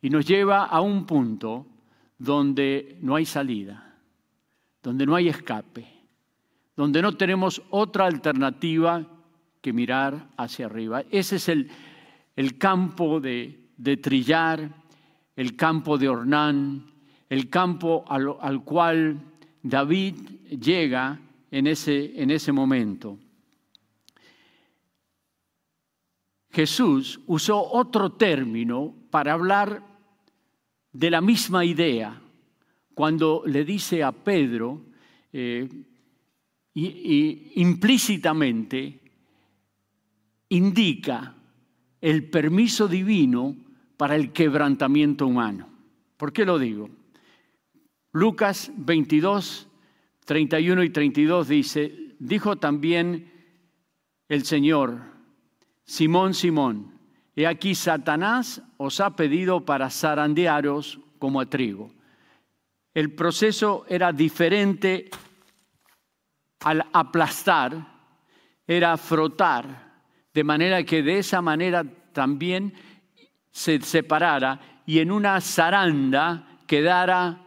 y 0.00 0.10
nos 0.10 0.26
lleva 0.26 0.64
a 0.64 0.80
un 0.80 1.06
punto 1.06 1.66
donde 2.18 2.98
no 3.00 3.16
hay 3.16 3.24
salida, 3.24 3.98
donde 4.82 5.06
no 5.06 5.16
hay 5.16 5.28
escape, 5.28 5.86
donde 6.76 7.02
no 7.02 7.16
tenemos 7.16 7.62
otra 7.70 8.06
alternativa 8.06 9.06
que 9.60 9.72
mirar 9.72 10.28
hacia 10.36 10.66
arriba. 10.66 11.04
Ese 11.10 11.36
es 11.36 11.48
el, 11.48 11.70
el 12.36 12.58
campo 12.58 13.18
de, 13.18 13.70
de, 13.76 13.96
trillar, 13.96 14.83
campo 15.56 15.98
de 15.98 16.08
Ornán, 16.08 16.86
el 17.28 17.48
campo 17.48 18.04
al, 18.08 18.36
al 18.40 18.62
cual 18.62 19.20
David 19.62 20.14
llega 20.48 21.20
en 21.50 21.66
ese, 21.66 22.20
en 22.20 22.30
ese 22.30 22.52
momento. 22.52 23.18
Jesús 26.50 27.20
usó 27.26 27.60
otro 27.72 28.12
término 28.12 28.94
para 29.10 29.32
hablar 29.32 29.82
de 30.92 31.10
la 31.10 31.20
misma 31.20 31.64
idea 31.64 32.20
cuando 32.94 33.42
le 33.46 33.64
dice 33.64 34.04
a 34.04 34.12
Pedro, 34.12 34.84
eh, 35.32 35.68
y 36.76 37.52
implícitamente 37.60 39.00
indica 40.48 41.34
el 42.00 42.28
permiso 42.30 42.88
divino 42.88 43.56
para 43.96 44.16
el 44.16 44.32
quebrantamiento 44.32 45.26
humano. 45.26 45.68
¿Por 46.16 46.32
qué 46.32 46.44
lo 46.44 46.58
digo? 46.58 46.88
Lucas 48.12 48.70
22, 48.76 49.68
31 50.24 50.84
y 50.84 50.90
32 50.90 51.48
dice, 51.48 52.14
dijo 52.18 52.56
también 52.56 53.32
el 54.28 54.44
Señor, 54.44 55.00
Simón, 55.84 56.34
Simón, 56.34 56.98
he 57.36 57.46
aquí 57.46 57.74
Satanás 57.74 58.62
os 58.76 59.00
ha 59.00 59.16
pedido 59.16 59.64
para 59.64 59.90
zarandearos 59.90 61.00
como 61.18 61.40
a 61.40 61.46
trigo. 61.46 61.90
El 62.94 63.12
proceso 63.12 63.84
era 63.88 64.12
diferente 64.12 65.10
al 66.60 66.86
aplastar, 66.92 67.94
era 68.66 68.96
frotar, 68.96 70.02
de 70.32 70.44
manera 70.44 70.84
que 70.84 71.02
de 71.02 71.18
esa 71.18 71.42
manera 71.42 71.84
también 72.12 72.72
se 73.54 73.80
separara 73.82 74.82
y 74.84 74.98
en 74.98 75.12
una 75.12 75.40
zaranda 75.40 76.58
quedara 76.66 77.40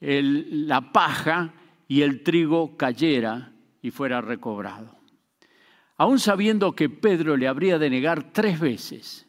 el, 0.00 0.68
la 0.68 0.92
paja 0.92 1.52
y 1.88 2.02
el 2.02 2.22
trigo 2.22 2.76
cayera 2.76 3.52
y 3.82 3.90
fuera 3.90 4.20
recobrado. 4.20 4.96
Aún 5.96 6.20
sabiendo 6.20 6.72
que 6.76 6.88
Pedro 6.88 7.36
le 7.36 7.48
habría 7.48 7.80
de 7.80 7.90
negar 7.90 8.32
tres 8.32 8.60
veces, 8.60 9.26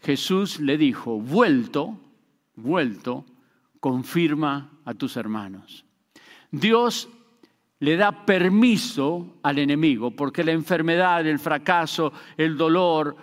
Jesús 0.00 0.58
le 0.58 0.76
dijo, 0.76 1.20
vuelto, 1.20 2.00
vuelto, 2.56 3.24
confirma 3.78 4.72
a 4.84 4.94
tus 4.94 5.16
hermanos. 5.16 5.84
Dios 6.50 7.08
le 7.78 7.96
da 7.96 8.26
permiso 8.26 9.38
al 9.44 9.60
enemigo, 9.60 10.10
porque 10.10 10.42
la 10.42 10.52
enfermedad, 10.52 11.24
el 11.24 11.38
fracaso, 11.38 12.12
el 12.36 12.56
dolor, 12.56 13.16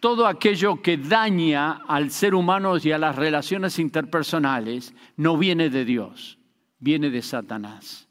todo 0.00 0.26
aquello 0.26 0.80
que 0.80 0.96
daña 0.96 1.82
al 1.86 2.10
ser 2.10 2.34
humano 2.34 2.76
y 2.82 2.90
a 2.90 2.98
las 2.98 3.14
relaciones 3.16 3.78
interpersonales 3.78 4.94
no 5.16 5.36
viene 5.36 5.68
de 5.68 5.84
Dios, 5.84 6.38
viene 6.78 7.10
de 7.10 7.20
Satanás. 7.20 8.08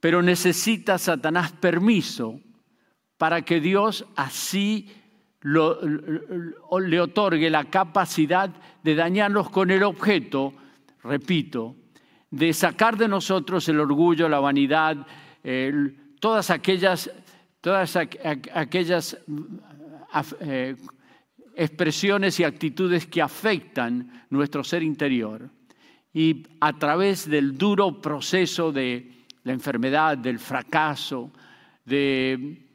Pero 0.00 0.22
necesita 0.22 0.96
Satanás 0.96 1.52
permiso 1.52 2.40
para 3.18 3.42
que 3.42 3.60
Dios 3.60 4.06
así 4.16 4.90
le 5.42 7.00
otorgue 7.00 7.50
la 7.50 7.64
capacidad 7.64 8.50
de 8.82 8.94
dañarnos 8.94 9.50
con 9.50 9.70
el 9.70 9.82
objeto, 9.82 10.54
repito, 11.02 11.76
de 12.30 12.52
sacar 12.52 12.96
de 12.96 13.08
nosotros 13.08 13.68
el 13.68 13.80
orgullo, 13.80 14.28
la 14.28 14.40
vanidad, 14.40 15.06
todas 16.20 16.50
aquellas, 16.50 17.10
todas 17.60 17.96
aquellas 17.96 19.18
eh, 20.40 20.76
expresiones 21.54 22.38
y 22.40 22.44
actitudes 22.44 23.06
que 23.06 23.20
afectan 23.20 24.26
nuestro 24.30 24.62
ser 24.62 24.82
interior. 24.82 25.50
Y 26.12 26.44
a 26.60 26.72
través 26.72 27.28
del 27.28 27.58
duro 27.58 28.00
proceso 28.00 28.72
de 28.72 29.24
la 29.44 29.52
enfermedad, 29.52 30.16
del 30.16 30.38
fracaso, 30.38 31.30
de, 31.84 32.66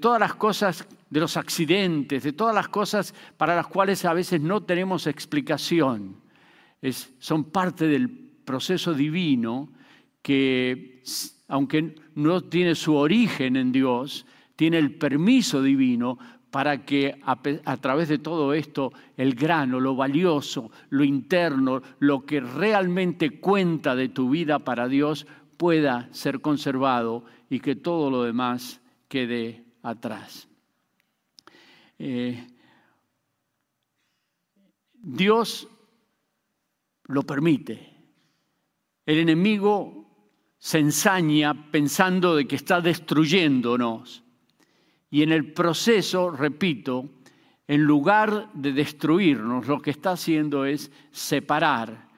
todas 0.00 0.20
las 0.20 0.34
cosas, 0.34 0.86
de 1.10 1.20
los 1.20 1.36
accidentes, 1.36 2.22
de 2.22 2.32
todas 2.32 2.54
las 2.54 2.68
cosas 2.68 3.14
para 3.36 3.56
las 3.56 3.66
cuales 3.66 4.04
a 4.04 4.14
veces 4.14 4.40
no 4.40 4.62
tenemos 4.62 5.06
explicación, 5.06 6.16
son 7.18 7.44
parte 7.44 7.86
del 7.86 8.08
proceso 8.44 8.94
divino 8.94 9.72
que, 10.22 11.02
aunque 11.48 11.94
no 12.14 12.42
tiene 12.42 12.74
su 12.74 12.94
origen 12.94 13.56
en 13.56 13.72
Dios, 13.72 14.26
tiene 14.56 14.78
el 14.78 14.94
permiso 14.94 15.62
divino 15.62 16.18
para 16.52 16.84
que 16.84 17.18
a, 17.24 17.76
través 17.78 18.10
de 18.10 18.18
todo 18.18 18.52
esto 18.52 18.92
el 19.16 19.34
grano, 19.34 19.80
lo 19.80 19.96
valioso, 19.96 20.70
lo 20.90 21.02
interno, 21.02 21.80
lo 21.98 22.26
que 22.26 22.40
realmente 22.40 23.40
cuenta 23.40 23.96
de 23.96 24.10
tu 24.10 24.28
vida 24.28 24.58
para 24.58 24.86
Dios 24.86 25.26
pueda 25.56 26.10
ser 26.12 26.42
conservado 26.42 27.24
y 27.48 27.60
que 27.60 27.74
todo 27.74 28.10
lo 28.10 28.24
demás 28.24 28.82
quede 29.08 29.64
atrás. 29.82 30.46
Eh, 31.98 32.46
Dios 34.92 35.66
lo 37.04 37.22
permite. 37.22 37.96
El 39.06 39.20
enemigo 39.20 40.06
se 40.58 40.80
ensaña 40.80 41.70
pensando 41.70 42.36
de 42.36 42.46
que 42.46 42.56
está 42.56 42.82
destruyéndonos 42.82 44.22
y 45.12 45.22
en 45.22 45.30
el 45.30 45.52
proceso, 45.52 46.30
repito, 46.30 47.04
en 47.68 47.82
lugar 47.82 48.48
de 48.54 48.72
destruirnos, 48.72 49.68
lo 49.68 49.78
que 49.82 49.90
está 49.90 50.12
haciendo 50.12 50.64
es 50.64 50.90
separar 51.10 52.08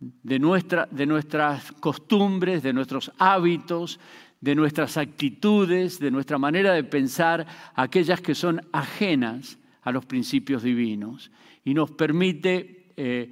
de, 0.00 0.38
nuestra, 0.38 0.88
de 0.90 1.04
nuestras 1.04 1.72
costumbres, 1.72 2.62
de 2.62 2.72
nuestros 2.72 3.12
hábitos, 3.18 4.00
de 4.40 4.54
nuestras 4.54 4.96
actitudes, 4.96 6.00
de 6.00 6.10
nuestra 6.10 6.38
manera 6.38 6.72
de 6.72 6.84
pensar, 6.84 7.46
aquellas 7.74 8.22
que 8.22 8.34
son 8.34 8.62
ajenas 8.72 9.58
a 9.82 9.92
los 9.92 10.06
principios 10.06 10.62
divinos. 10.62 11.30
Y 11.64 11.74
nos 11.74 11.90
permite 11.90 12.94
eh, 12.96 13.30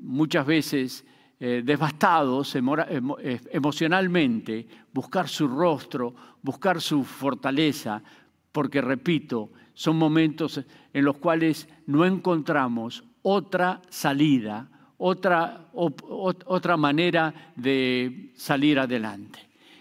muchas 0.00 0.44
veces 0.44 1.04
eh, 1.38 1.62
devastados 1.64 2.54
eh, 2.56 3.40
emocionalmente 3.52 4.66
buscar 4.92 5.28
su 5.28 5.46
rostro, 5.46 6.14
buscar 6.42 6.80
su 6.80 7.04
fortaleza, 7.04 8.02
porque 8.52 8.80
repito, 8.80 9.50
son 9.74 9.96
momentos 9.96 10.60
en 10.92 11.04
los 11.04 11.18
cuales 11.18 11.68
no 11.86 12.04
encontramos 12.04 13.04
otra 13.22 13.80
salida, 13.88 14.68
otra, 14.98 15.70
otra 15.72 16.76
manera 16.76 17.52
de 17.56 18.32
salir 18.34 18.78
adelante. 18.78 19.38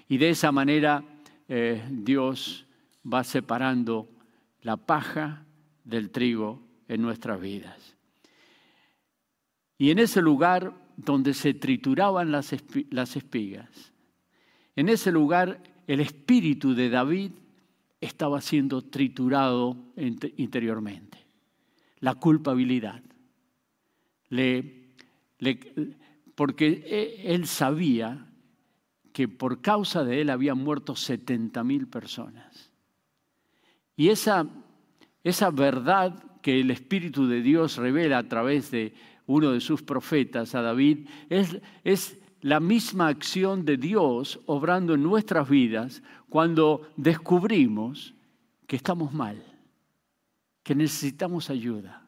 Y 0.07 0.17
de 0.17 0.29
esa 0.29 0.51
manera 0.51 1.03
eh, 1.47 1.83
Dios 1.89 2.65
va 3.11 3.23
separando 3.23 4.07
la 4.61 4.77
paja 4.77 5.45
del 5.83 6.11
trigo 6.11 6.61
en 6.87 7.01
nuestras 7.01 7.39
vidas. 7.39 7.95
Y 9.77 9.91
en 9.91 9.99
ese 9.99 10.21
lugar 10.21 10.73
donde 10.97 11.33
se 11.33 11.53
trituraban 11.53 12.31
las, 12.31 12.53
las 12.89 13.15
espigas, 13.15 13.93
en 14.75 14.89
ese 14.89 15.11
lugar 15.11 15.61
el 15.87 16.01
espíritu 16.01 16.75
de 16.75 16.89
David 16.89 17.31
estaba 18.01 18.41
siendo 18.41 18.81
triturado 18.81 19.77
interiormente. 20.37 21.17
La 21.99 22.15
culpabilidad. 22.15 23.01
Porque 26.35 26.67
e, 26.67 27.33
él 27.33 27.47
sabía 27.47 28.25
que 29.11 29.27
por 29.27 29.61
causa 29.61 30.03
de 30.03 30.21
él 30.21 30.29
habían 30.29 30.59
muerto 30.59 30.95
70 30.95 31.63
mil 31.63 31.87
personas. 31.87 32.71
Y 33.97 34.09
esa, 34.09 34.47
esa 35.23 35.49
verdad 35.49 36.23
que 36.41 36.61
el 36.61 36.71
Espíritu 36.71 37.27
de 37.27 37.41
Dios 37.41 37.77
revela 37.77 38.19
a 38.19 38.27
través 38.29 38.71
de 38.71 38.93
uno 39.25 39.51
de 39.51 39.59
sus 39.59 39.83
profetas, 39.83 40.55
a 40.55 40.61
David, 40.61 41.07
es, 41.29 41.59
es 41.83 42.18
la 42.41 42.59
misma 42.59 43.07
acción 43.07 43.65
de 43.65 43.77
Dios 43.77 44.39
obrando 44.45 44.93
en 44.93 45.03
nuestras 45.03 45.49
vidas 45.49 46.01
cuando 46.29 46.89
descubrimos 46.95 48.13
que 48.65 48.75
estamos 48.75 49.13
mal, 49.13 49.43
que 50.63 50.75
necesitamos 50.75 51.49
ayuda, 51.49 52.07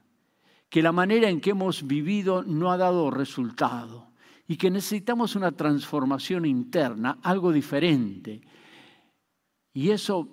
que 0.70 0.82
la 0.82 0.92
manera 0.92 1.28
en 1.30 1.42
que 1.42 1.50
hemos 1.50 1.86
vivido 1.86 2.44
no 2.44 2.72
ha 2.72 2.78
dado 2.78 3.12
resultado 3.12 4.12
y 4.48 4.58
que 4.58 4.70
necesitamos 4.70 5.36
una 5.36 5.52
transformación 5.52 6.46
interna, 6.46 7.18
algo 7.24 7.52
diferente. 7.52 8.42
Y 9.74 9.92
eso 9.92 10.28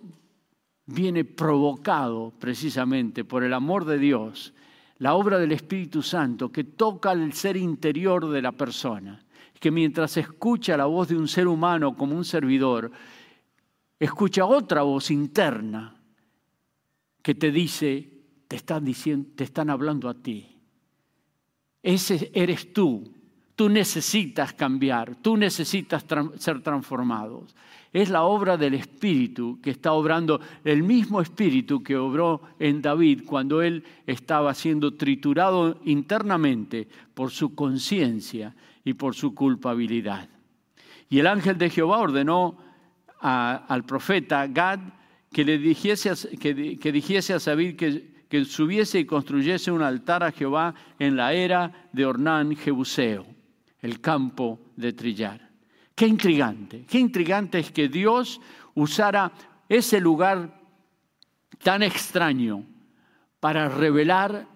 viene 0.86 1.24
provocado 1.24 2.32
precisamente 2.38 3.24
por 3.24 3.44
el 3.44 3.54
amor 3.54 3.84
de 3.84 3.98
Dios, 3.98 4.54
la 4.98 5.14
obra 5.14 5.38
del 5.38 5.52
Espíritu 5.52 6.02
Santo 6.02 6.50
que 6.50 6.64
toca 6.64 7.12
el 7.12 7.32
ser 7.32 7.56
interior 7.56 8.28
de 8.28 8.42
la 8.42 8.52
persona, 8.52 9.24
que 9.60 9.70
mientras 9.70 10.16
escucha 10.16 10.76
la 10.76 10.86
voz 10.86 11.08
de 11.08 11.16
un 11.16 11.28
ser 11.28 11.48
humano 11.48 11.96
como 11.96 12.16
un 12.16 12.24
servidor, 12.24 12.90
escucha 13.98 14.44
otra 14.44 14.82
voz 14.82 15.10
interna 15.10 15.96
que 17.22 17.34
te 17.34 17.50
dice, 17.50 18.08
te 18.46 18.56
están 18.56 18.84
diciendo, 18.84 19.30
te 19.34 19.44
están 19.44 19.70
hablando 19.70 20.08
a 20.08 20.14
ti. 20.14 20.46
Ese 21.82 22.30
eres 22.34 22.72
tú. 22.72 23.14
Tú 23.54 23.68
necesitas 23.68 24.52
cambiar, 24.52 25.16
tú 25.16 25.36
necesitas 25.36 26.06
ser 26.36 26.62
transformado. 26.62 27.44
Es 27.92 28.08
la 28.08 28.22
obra 28.22 28.56
del 28.56 28.74
Espíritu 28.74 29.58
que 29.60 29.70
está 29.70 29.94
obrando, 29.94 30.40
el 30.62 30.84
mismo 30.84 31.20
Espíritu 31.20 31.82
que 31.82 31.96
obró 31.96 32.40
en 32.60 32.80
David 32.80 33.24
cuando 33.26 33.60
él 33.60 33.82
estaba 34.06 34.54
siendo 34.54 34.94
triturado 34.94 35.80
internamente 35.86 36.86
por 37.14 37.32
su 37.32 37.56
conciencia 37.56 38.54
y 38.88 38.94
por 38.94 39.14
su 39.14 39.34
culpabilidad. 39.34 40.30
Y 41.10 41.18
el 41.18 41.26
ángel 41.26 41.58
de 41.58 41.68
Jehová 41.68 41.98
ordenó 41.98 42.56
al 43.20 43.84
profeta 43.84 44.46
Gad 44.46 44.80
que 45.30 45.44
le 45.44 45.58
dijese, 45.58 46.14
que, 46.38 46.78
que 46.78 46.90
dijese 46.90 47.34
a 47.34 47.38
David 47.38 47.76
que, 47.76 48.24
que 48.30 48.46
subiese 48.46 49.00
y 49.00 49.04
construyese 49.04 49.70
un 49.70 49.82
altar 49.82 50.22
a 50.22 50.32
Jehová 50.32 50.74
en 50.98 51.16
la 51.16 51.34
era 51.34 51.90
de 51.92 52.06
Ornán 52.06 52.56
Jebuseo, 52.56 53.26
el 53.82 54.00
campo 54.00 54.58
de 54.74 54.94
trillar. 54.94 55.50
Qué 55.94 56.06
intrigante, 56.06 56.86
qué 56.88 56.98
intrigante 56.98 57.58
es 57.58 57.70
que 57.70 57.90
Dios 57.90 58.40
usara 58.74 59.32
ese 59.68 60.00
lugar 60.00 60.62
tan 61.62 61.82
extraño 61.82 62.64
para 63.38 63.68
revelar, 63.68 64.48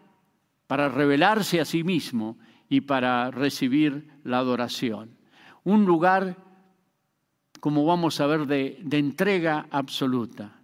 para 0.66 0.88
revelarse 0.88 1.60
a 1.60 1.66
sí 1.66 1.84
mismo 1.84 2.38
y 2.72 2.80
para 2.80 3.30
recibir 3.30 4.08
la 4.24 4.38
adoración. 4.38 5.18
Un 5.62 5.84
lugar, 5.84 6.38
como 7.60 7.84
vamos 7.84 8.18
a 8.18 8.26
ver, 8.26 8.46
de, 8.46 8.78
de 8.82 8.98
entrega 8.98 9.66
absoluta 9.70 10.62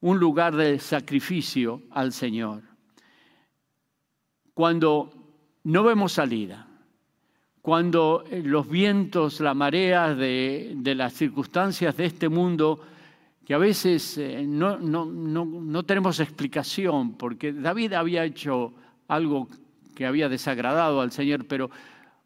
un 0.00 0.18
lugar 0.18 0.56
de 0.56 0.78
sacrificio 0.78 1.82
al 1.90 2.12
Señor. 2.12 2.62
Cuando 4.54 5.10
no 5.64 5.82
vemos 5.84 6.12
salida, 6.12 6.66
cuando 7.60 8.24
eh, 8.30 8.42
los 8.42 8.66
vientos, 8.66 9.40
la 9.40 9.52
marea 9.52 10.14
de, 10.14 10.74
las 10.96 11.12
circunstancias 11.12 11.96
de 11.98 12.06
este 12.06 12.30
mundo, 12.30 12.80
que 13.44 13.52
a 13.52 13.58
veces 13.58 14.16
eh, 14.16 14.42
no, 14.46 14.78
no 14.78 15.82
tenemos 15.84 16.18
explicación, 16.18 17.12
porque 17.12 17.52
David 17.52 17.92
había 17.92 18.24
hecho 18.24 18.72
algo 19.06 19.48
había 20.06 20.28
desagradado 20.28 21.00
al 21.00 21.12
Señor, 21.12 21.46
pero 21.46 21.70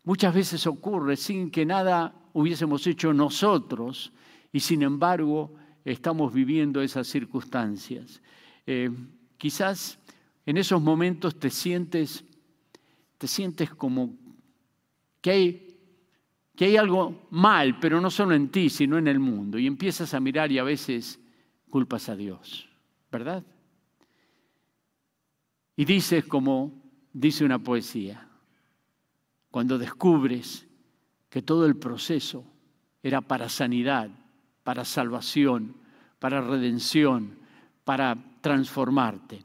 muchas 0.05 0.35
veces 0.35 0.67
ocurre 0.67 1.17
sin 1.17 1.51
que 1.51 1.67
nada 1.67 2.15
hubiésemos 2.33 2.87
hecho 2.87 3.13
nosotros, 3.13 4.13
y 4.53 4.61
sin 4.61 4.83
embargo 4.83 5.55
estamos 5.85 6.33
viviendo 6.33 6.83
esas 6.83 7.07
circunstancias. 7.07 8.21
Eh, 8.67 8.91
quizás 9.37 9.99
en 10.45 10.57
esos 10.57 10.81
momentos 10.81 11.39
te 11.39 11.51
sientes, 11.51 12.25
te 13.19 13.27
sientes 13.27 13.71
como 13.71 14.15
que 15.21 15.31
hay, 15.31 15.79
que 16.55 16.67
hay 16.67 16.77
algo 16.77 17.27
mal, 17.31 17.79
pero 17.81 18.01
no 18.01 18.11
solo 18.11 18.35
en 18.35 18.49
ti, 18.51 18.71
sino 18.71 18.99
en 18.99 19.09
el 19.09 19.19
mundo. 19.19 19.59
Y 19.59 19.67
empiezas 19.67 20.15
a 20.15 20.21
mirar 20.21 20.53
y 20.53 20.59
a 20.59 20.63
veces 20.63 21.21
culpas 21.69 22.09
a 22.09 22.17
Dios, 22.17 22.69
¿verdad? 23.11 23.45
Y 25.77 25.85
dices 25.85 26.25
como 26.25 26.86
dice 27.19 27.47
una 27.47 27.59
poesía, 27.59 28.29
cuando 29.51 29.79
descubres 29.79 30.67
que 31.31 31.41
todo 31.41 31.65
el 31.65 31.77
proceso 31.77 32.45
era 33.03 33.23
para 33.23 33.49
sanidad, 33.49 34.11
para 34.63 34.85
salvación, 34.85 35.77
para 36.19 36.43
redención, 36.43 37.39
para 37.85 38.19
transformarte. 38.43 39.45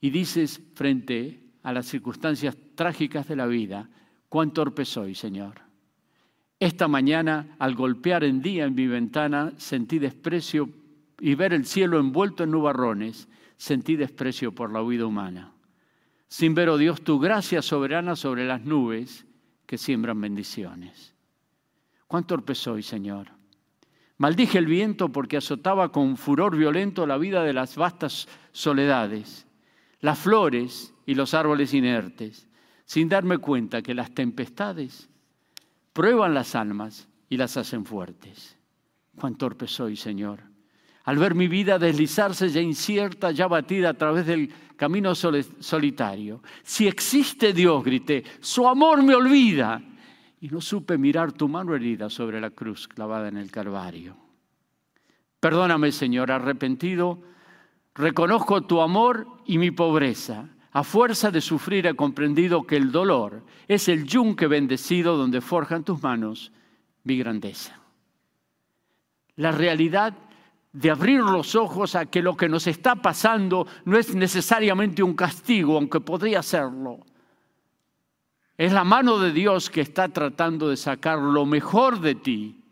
Y 0.00 0.08
dices 0.08 0.62
frente 0.74 1.42
a 1.62 1.72
las 1.74 1.86
circunstancias 1.86 2.56
trágicas 2.74 3.28
de 3.28 3.36
la 3.36 3.46
vida, 3.46 3.90
cuán 4.30 4.52
torpe 4.52 4.86
soy, 4.86 5.14
Señor. 5.14 5.60
Esta 6.58 6.88
mañana, 6.88 7.56
al 7.58 7.74
golpear 7.74 8.24
en 8.24 8.40
día 8.40 8.64
en 8.64 8.74
mi 8.74 8.86
ventana, 8.86 9.52
sentí 9.58 9.98
desprecio 9.98 10.70
y 11.20 11.34
ver 11.34 11.52
el 11.52 11.66
cielo 11.66 11.98
envuelto 12.00 12.44
en 12.44 12.52
nubarrones, 12.52 13.28
sentí 13.58 13.96
desprecio 13.96 14.52
por 14.52 14.72
la 14.72 14.82
huida 14.82 15.04
humana. 15.04 15.52
Sin 16.28 16.54
ver, 16.54 16.68
oh 16.68 16.78
Dios, 16.78 17.02
tu 17.02 17.18
gracia 17.18 17.62
soberana 17.62 18.16
sobre 18.16 18.46
las 18.46 18.62
nubes 18.62 19.26
que 19.66 19.78
siembran 19.78 20.20
bendiciones. 20.20 21.14
Cuán 22.06 22.26
torpe 22.26 22.54
soy, 22.54 22.82
Señor. 22.82 23.28
Maldije 24.18 24.58
el 24.58 24.66
viento 24.66 25.10
porque 25.10 25.36
azotaba 25.36 25.92
con 25.92 26.16
furor 26.16 26.56
violento 26.56 27.06
la 27.06 27.18
vida 27.18 27.42
de 27.42 27.52
las 27.52 27.76
vastas 27.76 28.28
soledades, 28.52 29.46
las 30.00 30.18
flores 30.18 30.94
y 31.04 31.14
los 31.14 31.34
árboles 31.34 31.74
inertes, 31.74 32.48
sin 32.86 33.08
darme 33.08 33.38
cuenta 33.38 33.82
que 33.82 33.94
las 33.94 34.14
tempestades 34.14 35.10
prueban 35.92 36.34
las 36.34 36.54
almas 36.54 37.08
y 37.28 37.36
las 37.36 37.56
hacen 37.56 37.84
fuertes. 37.84 38.56
Cuán 39.16 39.36
torpe 39.36 39.66
soy, 39.66 39.96
Señor. 39.96 40.55
Al 41.06 41.18
ver 41.18 41.36
mi 41.36 41.46
vida 41.46 41.78
deslizarse 41.78 42.48
ya 42.48 42.60
incierta, 42.60 43.30
ya 43.30 43.46
batida 43.46 43.90
a 43.90 43.94
través 43.94 44.26
del 44.26 44.52
camino 44.76 45.14
solitario. 45.14 46.42
Si 46.64 46.88
existe 46.88 47.52
Dios, 47.52 47.84
grité, 47.84 48.24
su 48.40 48.66
amor 48.66 49.04
me 49.04 49.14
olvida 49.14 49.80
y 50.40 50.48
no 50.48 50.60
supe 50.60 50.98
mirar 50.98 51.30
tu 51.30 51.48
mano 51.48 51.76
herida 51.76 52.10
sobre 52.10 52.40
la 52.40 52.50
cruz 52.50 52.88
clavada 52.88 53.28
en 53.28 53.36
el 53.36 53.52
Calvario. 53.52 54.16
Perdóname, 55.38 55.92
Señor, 55.92 56.32
arrepentido, 56.32 57.20
reconozco 57.94 58.62
tu 58.62 58.80
amor 58.80 59.28
y 59.46 59.58
mi 59.58 59.70
pobreza. 59.70 60.48
A 60.72 60.82
fuerza 60.82 61.30
de 61.30 61.40
sufrir 61.40 61.86
he 61.86 61.94
comprendido 61.94 62.64
que 62.64 62.76
el 62.76 62.90
dolor 62.90 63.44
es 63.68 63.88
el 63.88 64.06
yunque 64.06 64.48
bendecido 64.48 65.16
donde 65.16 65.40
forjan 65.40 65.84
tus 65.84 66.02
manos 66.02 66.50
mi 67.04 67.16
grandeza. 67.16 67.78
La 69.36 69.52
realidad 69.52 70.14
de 70.76 70.90
abrir 70.90 71.20
los 71.20 71.54
ojos 71.54 71.94
a 71.94 72.06
que 72.06 72.22
lo 72.22 72.36
que 72.36 72.48
nos 72.48 72.66
está 72.66 72.96
pasando 72.96 73.66
no 73.84 73.98
es 73.98 74.14
necesariamente 74.14 75.02
un 75.02 75.14
castigo, 75.14 75.76
aunque 75.76 76.00
podría 76.00 76.42
serlo 76.42 77.00
es 78.56 78.72
la 78.72 78.84
mano 78.84 79.18
de 79.18 79.32
Dios 79.32 79.68
que 79.68 79.82
está 79.82 80.08
tratando 80.08 80.70
de 80.70 80.76
sacar 80.76 81.18
lo 81.18 81.44
mejor 81.44 82.00
de 82.00 82.14
ti, 82.14 82.62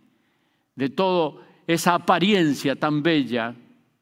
de 0.75 0.89
toda 0.89 1.43
esa 1.67 1.95
apariencia 1.95 2.77
tan 2.77 3.03
bella 3.03 3.55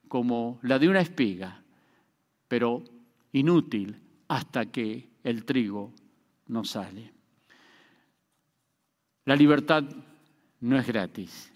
como 0.09 0.61
la 0.63 0.79
de 0.79 0.89
una 0.89 1.01
espiga, 1.01 1.63
pero 2.47 2.85
inútil 3.33 3.97
hasta 4.29 4.67
que 4.67 5.09
el 5.25 5.45
trigo 5.45 5.93
no 6.47 6.65
sale. 6.65 7.13
La 9.25 9.35
libertad 9.35 9.85
no 10.61 10.79
es 10.79 10.87
gratis. 10.87 11.52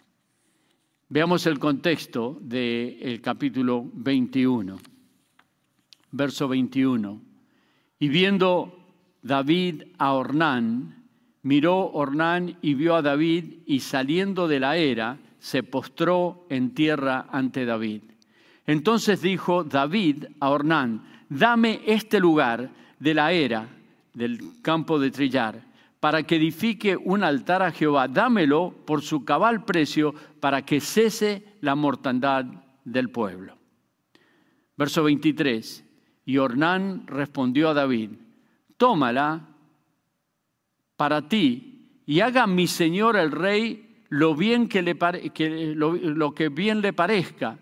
Veamos 1.08 1.46
el 1.46 1.60
contexto 1.60 2.36
del 2.40 3.20
capítulo 3.20 3.88
21, 3.94 4.76
verso 6.10 6.48
21. 6.48 7.20
Y 8.00 8.08
viendo 8.08 8.76
David 9.22 9.84
a 9.98 10.14
Ornán, 10.14 11.04
miró 11.42 11.92
Ornán 11.92 12.58
y 12.60 12.74
vio 12.74 12.96
a 12.96 13.02
David 13.02 13.58
y 13.66 13.78
saliendo 13.80 14.48
de 14.48 14.58
la 14.58 14.78
era 14.78 15.20
se 15.38 15.62
postró 15.62 16.44
en 16.50 16.74
tierra 16.74 17.28
ante 17.30 17.64
David. 17.64 18.02
Entonces 18.66 19.22
dijo 19.22 19.62
David 19.62 20.24
a 20.40 20.50
Ornán, 20.50 21.04
dame 21.28 21.82
este 21.86 22.18
lugar 22.18 22.68
de 22.98 23.14
la 23.14 23.30
era 23.30 23.68
del 24.12 24.40
campo 24.60 24.98
de 24.98 25.12
trillar 25.12 25.65
para 26.06 26.22
que 26.22 26.36
edifique 26.36 26.96
un 26.96 27.24
altar 27.24 27.64
a 27.64 27.72
Jehová, 27.72 28.06
dámelo 28.06 28.72
por 28.86 29.02
su 29.02 29.24
cabal 29.24 29.64
precio 29.64 30.14
para 30.38 30.62
que 30.64 30.80
cese 30.80 31.42
la 31.62 31.74
mortandad 31.74 32.44
del 32.84 33.10
pueblo. 33.10 33.58
Verso 34.76 35.02
23. 35.02 35.84
Y 36.24 36.38
Ornán 36.38 37.08
respondió 37.08 37.70
a 37.70 37.74
David, 37.74 38.10
tómala 38.76 39.48
para 40.96 41.26
ti 41.28 42.02
y 42.06 42.20
haga 42.20 42.46
mi 42.46 42.68
señor 42.68 43.16
el 43.16 43.32
rey 43.32 44.04
lo 44.08 44.36
bien 44.36 44.68
que 44.68 44.82
le 44.82 44.94
pare- 44.94 45.30
que 45.30 45.74
lo, 45.74 45.94
lo 45.94 46.32
que 46.32 46.50
bien 46.50 46.82
le 46.82 46.92
parezca. 46.92 47.58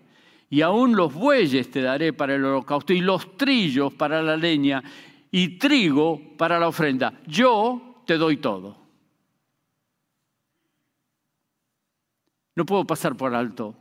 Y 0.51 0.61
aún 0.61 0.95
los 0.95 1.11
bueyes 1.15 1.71
te 1.71 1.81
daré 1.81 2.13
para 2.13 2.35
el 2.35 2.45
holocausto 2.45 2.93
y 2.93 3.01
los 3.01 3.37
trillos 3.37 3.91
para 3.95 4.21
la 4.21 4.37
leña 4.37 4.83
y 5.31 5.57
trigo 5.57 6.21
para 6.37 6.59
la 6.59 6.67
ofrenda. 6.67 7.11
Yo 7.25 7.91
te 8.05 8.17
doy 8.17 8.37
todo. 8.37 8.77
No 12.55 12.65
puedo 12.65 12.85
pasar 12.85 13.15
por 13.15 13.35
alto 13.35 13.75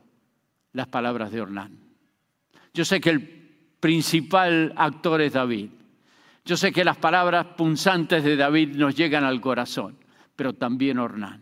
las 0.72 0.88
palabras 0.88 1.30
de 1.30 1.40
Ornán. 1.40 1.78
Yo 2.72 2.84
sé 2.84 3.00
que 3.00 3.10
el 3.10 3.22
principal 3.78 4.72
actor 4.76 5.20
es 5.20 5.34
David. 5.34 5.70
Yo 6.44 6.56
sé 6.56 6.72
que 6.72 6.84
las 6.84 6.96
palabras 6.96 7.46
punzantes 7.56 8.24
de 8.24 8.36
David 8.36 8.76
nos 8.76 8.96
llegan 8.96 9.24
al 9.24 9.40
corazón, 9.40 9.96
pero 10.34 10.52
también 10.54 10.98
Ornán. 10.98 11.40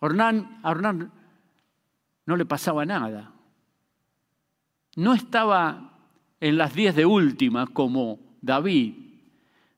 Ornán, 0.00 0.60
a 0.62 0.70
Ornán 0.70 1.12
no 2.26 2.36
le 2.36 2.44
pasaba 2.44 2.84
nada. 2.84 3.32
No 4.96 5.14
estaba 5.14 5.92
en 6.40 6.58
las 6.58 6.74
diez 6.74 6.94
de 6.96 7.06
última 7.06 7.66
como 7.68 8.18
David. 8.42 9.05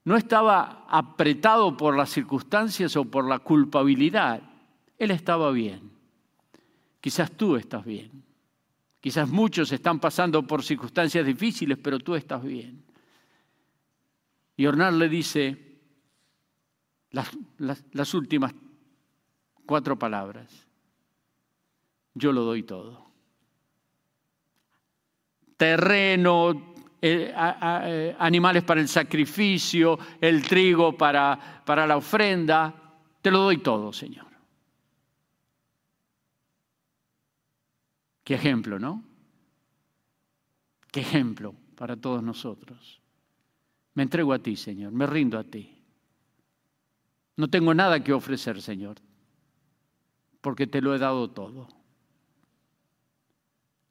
No 0.09 0.17
estaba 0.17 0.87
apretado 0.89 1.77
por 1.77 1.95
las 1.95 2.09
circunstancias 2.09 2.97
o 2.97 3.05
por 3.05 3.29
la 3.29 3.41
culpabilidad. 3.41 4.41
Él 4.97 5.11
estaba 5.11 5.51
bien. 5.51 5.91
Quizás 6.99 7.31
tú 7.33 7.57
estás 7.57 7.85
bien. 7.85 8.25
Quizás 9.03 9.29
muchos 9.29 9.71
están 9.71 10.01
pasando 10.01 10.47
por 10.47 10.63
circunstancias 10.65 11.27
difíciles, 11.27 11.77
pero 11.77 11.99
tú 11.99 12.15
estás 12.15 12.43
bien. 12.43 12.83
Y 14.57 14.65
Ornán 14.65 14.99
le 14.99 15.11
dice 15.11 15.77
las, 17.11 17.29
las- 17.59 17.85
las 17.93 18.15
últimas 18.15 18.55
cuatro 19.67 19.99
palabras. 19.99 20.67
Yo 22.15 22.33
lo 22.33 22.45
doy 22.45 22.63
todo. 22.63 23.11
Terreno, 25.59 26.68
eh, 27.01 27.33
eh, 27.35 28.17
animales 28.19 28.65
para 28.65 28.81
el 28.81 28.89
sacrificio, 28.89 29.99
el 30.21 30.43
trigo 30.43 30.97
para, 30.97 31.63
para 31.65 31.87
la 31.87 31.97
ofrenda, 31.97 32.75
te 33.23 33.31
lo 33.31 33.39
doy 33.39 33.59
todo, 33.59 33.93
Señor. 33.93 34.27
Qué 38.25 38.35
ejemplo, 38.35 38.79
¿no? 38.79 39.03
Qué 40.91 41.01
ejemplo 41.01 41.55
para 41.77 41.97
todos 41.97 42.23
nosotros. 42.23 43.01
Me 43.95 44.03
entrego 44.03 44.33
a 44.33 44.39
ti, 44.39 44.57
Señor, 44.57 44.93
me 44.93 45.07
rindo 45.07 45.39
a 45.39 45.45
ti. 45.45 45.79
No 47.37 47.49
tengo 47.49 47.73
nada 47.73 48.03
que 48.03 48.13
ofrecer, 48.13 48.61
Señor, 48.61 48.97
porque 50.41 50.67
te 50.67 50.81
lo 50.81 50.95
he 50.95 50.99
dado 50.99 51.31
todo. 51.31 51.69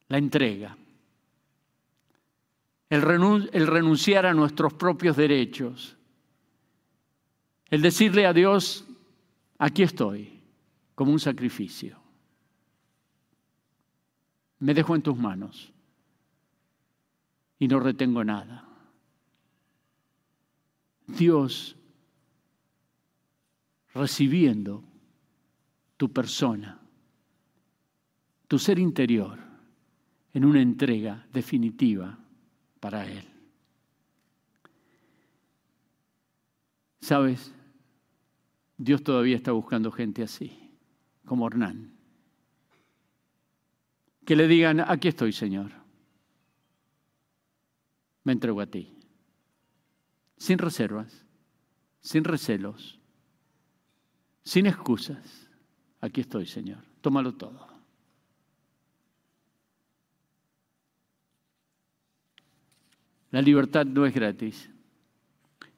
La 0.08 0.18
entrega. 0.18 0.76
El, 2.90 3.02
renun- 3.02 3.50
el 3.52 3.66
renunciar 3.66 4.26
a 4.26 4.34
nuestros 4.34 4.72
propios 4.74 5.16
derechos. 5.16 5.96
El 7.70 7.82
decirle 7.82 8.26
a 8.26 8.32
Dios, 8.32 8.86
aquí 9.58 9.82
estoy, 9.82 10.40
como 10.94 11.12
un 11.12 11.20
sacrificio. 11.20 11.98
Me 14.60 14.74
dejo 14.74 14.96
en 14.96 15.02
tus 15.02 15.16
manos 15.16 15.72
y 17.58 17.68
no 17.68 17.78
retengo 17.78 18.24
nada. 18.24 18.64
Dios 21.06 21.76
recibiendo 23.94 24.82
tu 25.96 26.12
persona, 26.12 26.80
tu 28.46 28.58
ser 28.58 28.78
interior, 28.78 29.38
en 30.32 30.44
una 30.44 30.62
entrega 30.62 31.26
definitiva 31.32 32.18
para 32.80 33.06
Él. 33.06 33.24
¿Sabes? 37.00 37.52
Dios 38.76 39.02
todavía 39.02 39.36
está 39.36 39.52
buscando 39.52 39.90
gente 39.90 40.22
así, 40.22 40.76
como 41.24 41.46
Hernán. 41.46 41.92
Que 44.24 44.36
le 44.36 44.46
digan, 44.46 44.80
aquí 44.80 45.08
estoy, 45.08 45.32
Señor. 45.32 45.72
Me 48.24 48.32
entrego 48.32 48.60
a 48.60 48.66
ti. 48.66 48.94
Sin 50.36 50.58
reservas, 50.58 51.24
sin 52.00 52.24
recelos, 52.24 53.00
sin 54.44 54.66
excusas. 54.66 55.48
Aquí 56.00 56.20
estoy, 56.20 56.46
Señor. 56.46 56.84
Tómalo 57.00 57.34
todo. 57.34 57.67
La 63.30 63.42
libertad 63.42 63.84
no 63.84 64.06
es 64.06 64.14
gratis, 64.14 64.70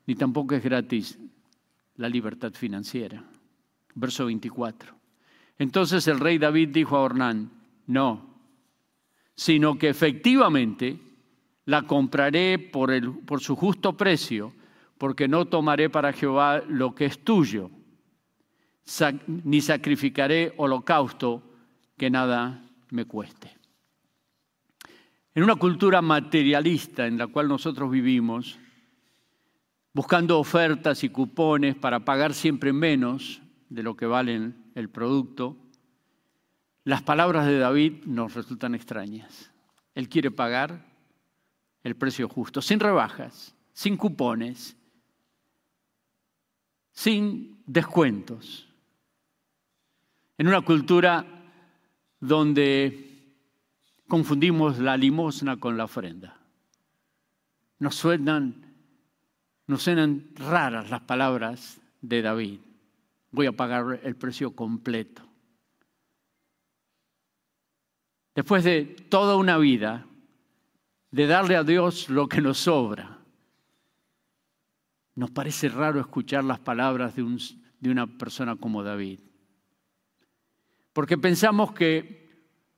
ni 0.07 0.15
tampoco 0.15 0.55
es 0.55 0.63
gratis 0.63 1.19
la 1.97 2.09
libertad 2.09 2.53
financiera. 2.53 3.25
Verso 3.95 4.27
24. 4.27 4.95
Entonces 5.59 6.07
el 6.09 6.21
rey 6.21 6.39
David 6.39 6.69
dijo 6.69 6.97
a 6.97 7.03
Ornán, 7.03 7.51
no, 7.87 8.31
sino 9.35 9.77
que 9.77 9.89
efectivamente 9.89 10.99
la 11.67 11.83
compraré 11.83 12.59
por, 12.59 12.91
el, 12.91 13.11
por 13.11 13.41
su 13.41 13.57
justo 13.57 13.97
precio, 13.97 14.53
porque 14.97 15.29
no 15.29 15.47
tomaré 15.47 15.91
para 15.91 16.13
Jehová 16.13 16.63
lo 16.69 16.95
que 16.95 17.07
es 17.07 17.25
tuyo, 17.25 17.71
ni 19.27 19.61
sacrificaré 19.61 20.53
holocausto 20.57 21.43
que 21.97 22.11
nada 22.11 22.65
me 22.91 23.05
cueste. 23.05 23.60
En 25.41 25.45
una 25.45 25.57
cultura 25.57 26.03
materialista 26.03 27.07
en 27.07 27.17
la 27.17 27.27
cual 27.27 27.49
nosotros 27.49 27.91
vivimos, 27.91 28.59
buscando 29.95 30.39
ofertas 30.39 31.03
y 31.03 31.09
cupones 31.09 31.77
para 31.77 32.05
pagar 32.05 32.35
siempre 32.35 32.75
menos 32.75 33.41
de 33.71 33.83
lo 33.83 33.97
que 33.97 34.05
vale 34.05 34.53
el 34.75 34.91
producto, 34.91 35.57
las 36.85 37.01
palabras 37.01 37.47
de 37.47 37.59
David 37.59 38.05
nos 38.05 38.35
resultan 38.35 38.75
extrañas. 38.75 39.51
Él 39.95 40.11
quiere 40.11 40.31
pagar 40.31 40.85
el 41.85 41.97
precio 41.97 42.29
justo, 42.29 42.61
sin 42.61 42.79
rebajas, 42.79 43.57
sin 43.73 43.97
cupones, 43.97 44.77
sin 46.93 47.63
descuentos. 47.65 48.69
En 50.37 50.49
una 50.49 50.61
cultura 50.61 51.25
donde 52.21 53.10
confundimos 54.11 54.79
la 54.79 54.99
limosna 54.99 55.57
con 55.59 55.79
la 55.79 55.85
ofrenda. 55.85 56.37
Nos 57.79 57.95
suenan, 57.95 58.75
nos 59.67 59.83
suenan 59.83 60.33
raras 60.35 60.91
las 60.91 61.01
palabras 61.01 61.81
de 62.03 62.21
David. 62.21 62.61
Voy 63.31 63.47
a 63.47 63.53
pagar 63.53 64.01
el 64.03 64.17
precio 64.17 64.55
completo. 64.55 65.23
Después 68.35 68.65
de 68.65 68.85
toda 69.09 69.37
una 69.37 69.57
vida 69.57 70.07
de 71.11 71.27
darle 71.27 71.57
a 71.57 71.65
Dios 71.65 72.11
lo 72.11 72.29
que 72.29 72.41
nos 72.41 72.59
sobra, 72.59 73.19
nos 75.15 75.31
parece 75.31 75.69
raro 75.69 76.01
escuchar 76.01 76.45
las 76.45 76.59
palabras 76.59 77.15
de, 77.15 77.23
un- 77.23 77.39
de 77.79 77.91
una 77.91 78.07
persona 78.07 78.57
como 78.57 78.83
David. 78.83 79.21
Porque 80.93 81.17
pensamos 81.17 81.73
que 81.73 82.21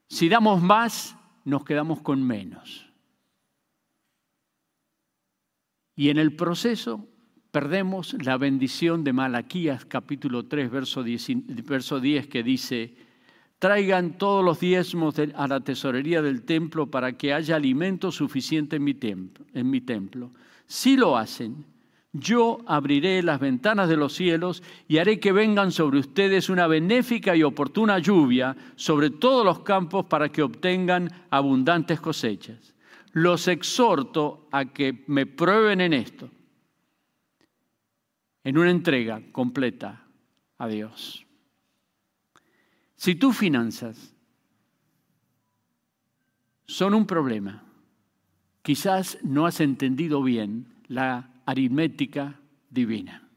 si 0.08 0.28
damos 0.28 0.60
más, 0.62 1.16
nos 1.44 1.64
quedamos 1.64 2.00
con 2.02 2.22
menos. 2.22 2.86
Y 5.94 6.08
en 6.08 6.18
el 6.18 6.34
proceso 6.34 7.06
perdemos 7.50 8.14
la 8.24 8.38
bendición 8.38 9.04
de 9.04 9.12
Malaquías 9.12 9.84
capítulo 9.84 10.46
3, 10.46 10.70
verso 10.70 11.02
10, 11.02 11.64
verso 11.64 12.00
10 12.00 12.26
que 12.28 12.42
dice, 12.42 12.94
traigan 13.58 14.16
todos 14.18 14.44
los 14.44 14.58
diezmos 14.58 15.14
a 15.18 15.46
la 15.46 15.60
tesorería 15.60 16.22
del 16.22 16.42
templo 16.42 16.90
para 16.90 17.16
que 17.16 17.32
haya 17.32 17.56
alimento 17.56 18.10
suficiente 18.10 18.76
en 18.76 18.84
mi 18.84 18.94
templo. 18.94 19.44
En 19.52 19.70
mi 19.70 19.82
templo. 19.82 20.32
Si 20.66 20.96
lo 20.96 21.16
hacen, 21.16 21.66
yo 22.12 22.58
abriré 22.66 23.22
las 23.22 23.40
ventanas 23.40 23.88
de 23.88 23.96
los 23.96 24.12
cielos 24.12 24.62
y 24.86 24.98
haré 24.98 25.18
que 25.18 25.32
vengan 25.32 25.72
sobre 25.72 25.98
ustedes 25.98 26.50
una 26.50 26.66
benéfica 26.66 27.34
y 27.34 27.42
oportuna 27.42 27.98
lluvia 27.98 28.54
sobre 28.76 29.08
todos 29.10 29.44
los 29.44 29.60
campos 29.60 30.04
para 30.06 30.28
que 30.28 30.42
obtengan 30.42 31.08
abundantes 31.30 32.00
cosechas. 32.00 32.74
Los 33.12 33.48
exhorto 33.48 34.48
a 34.52 34.66
que 34.66 35.04
me 35.06 35.26
prueben 35.26 35.80
en 35.80 35.94
esto, 35.94 36.30
en 38.44 38.58
una 38.58 38.70
entrega 38.70 39.22
completa 39.32 40.06
a 40.58 40.68
Dios. 40.68 41.26
Si 42.96 43.14
tus 43.14 43.36
finanzas 43.36 44.14
son 46.66 46.94
un 46.94 47.06
problema, 47.06 47.64
quizás 48.62 49.18
no 49.22 49.46
has 49.46 49.60
entendido 49.60 50.22
bien 50.22 50.66
la 50.88 51.31
aritmética 51.46 52.38
divina. 52.70 53.28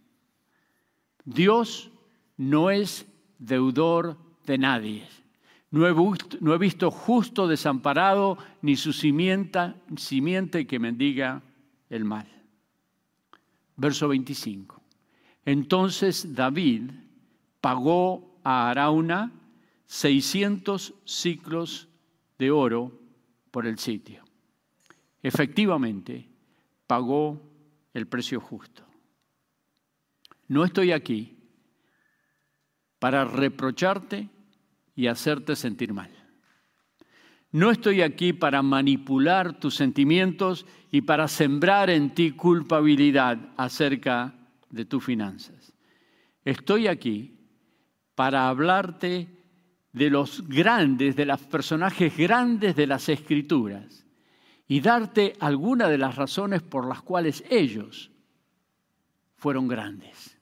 Dios 1.23 1.91
no 2.37 2.69
es 2.69 3.05
deudor 3.39 4.17
de 4.45 4.57
nadie. 4.57 5.07
No 5.71 5.85
he, 5.87 6.57
visto, 6.57 6.89
justo 6.89 7.47
desamparado 7.47 8.37
ni 8.61 8.77
su 8.77 8.93
simienta, 8.93 9.75
simiente 9.97 10.65
que 10.65 10.79
mendiga 10.79 11.41
el 11.89 12.05
mal. 12.05 12.27
Verso 13.75 14.07
25. 14.07 14.81
Entonces 15.43 16.33
David 16.33 16.91
pagó 17.59 18.39
a 18.43 18.69
Arauna 18.69 19.31
600 19.87 20.93
ciclos 21.03 21.89
de 22.39 22.51
oro 22.51 22.91
por 23.51 23.67
el 23.67 23.77
sitio. 23.77 24.23
Efectivamente, 25.21 26.27
pagó 26.87 27.41
el 27.95 28.07
precio 28.07 28.41
justo. 28.41 28.85
No 30.47 30.65
estoy 30.65 30.91
aquí 30.91 31.37
para 32.99 33.23
reprocharte 33.23 34.29
y 34.95 35.07
hacerte 35.07 35.55
sentir 35.55 35.93
mal. 35.93 36.11
No 37.51 37.71
estoy 37.71 38.01
aquí 38.01 38.33
para 38.33 38.61
manipular 38.61 39.59
tus 39.59 39.75
sentimientos 39.75 40.65
y 40.91 41.01
para 41.01 41.29
sembrar 41.29 41.89
en 41.89 42.13
ti 42.13 42.31
culpabilidad 42.31 43.53
acerca 43.55 44.35
de 44.69 44.83
tus 44.83 45.03
finanzas. 45.03 45.73
Estoy 46.43 46.87
aquí 46.87 47.39
para 48.13 48.49
hablarte 48.49 49.29
de 49.93 50.09
los 50.09 50.45
grandes, 50.49 51.15
de 51.15 51.25
los 51.25 51.41
personajes 51.43 52.15
grandes 52.17 52.75
de 52.75 52.87
las 52.87 53.07
escrituras 53.07 54.04
y 54.67 54.79
darte 54.79 55.35
algunas 55.39 55.89
de 55.89 55.97
las 55.97 56.15
razones 56.15 56.61
por 56.61 56.87
las 56.87 57.01
cuales 57.01 57.43
ellos 57.49 58.11
fueron 59.35 59.67
grandes. 59.67 60.37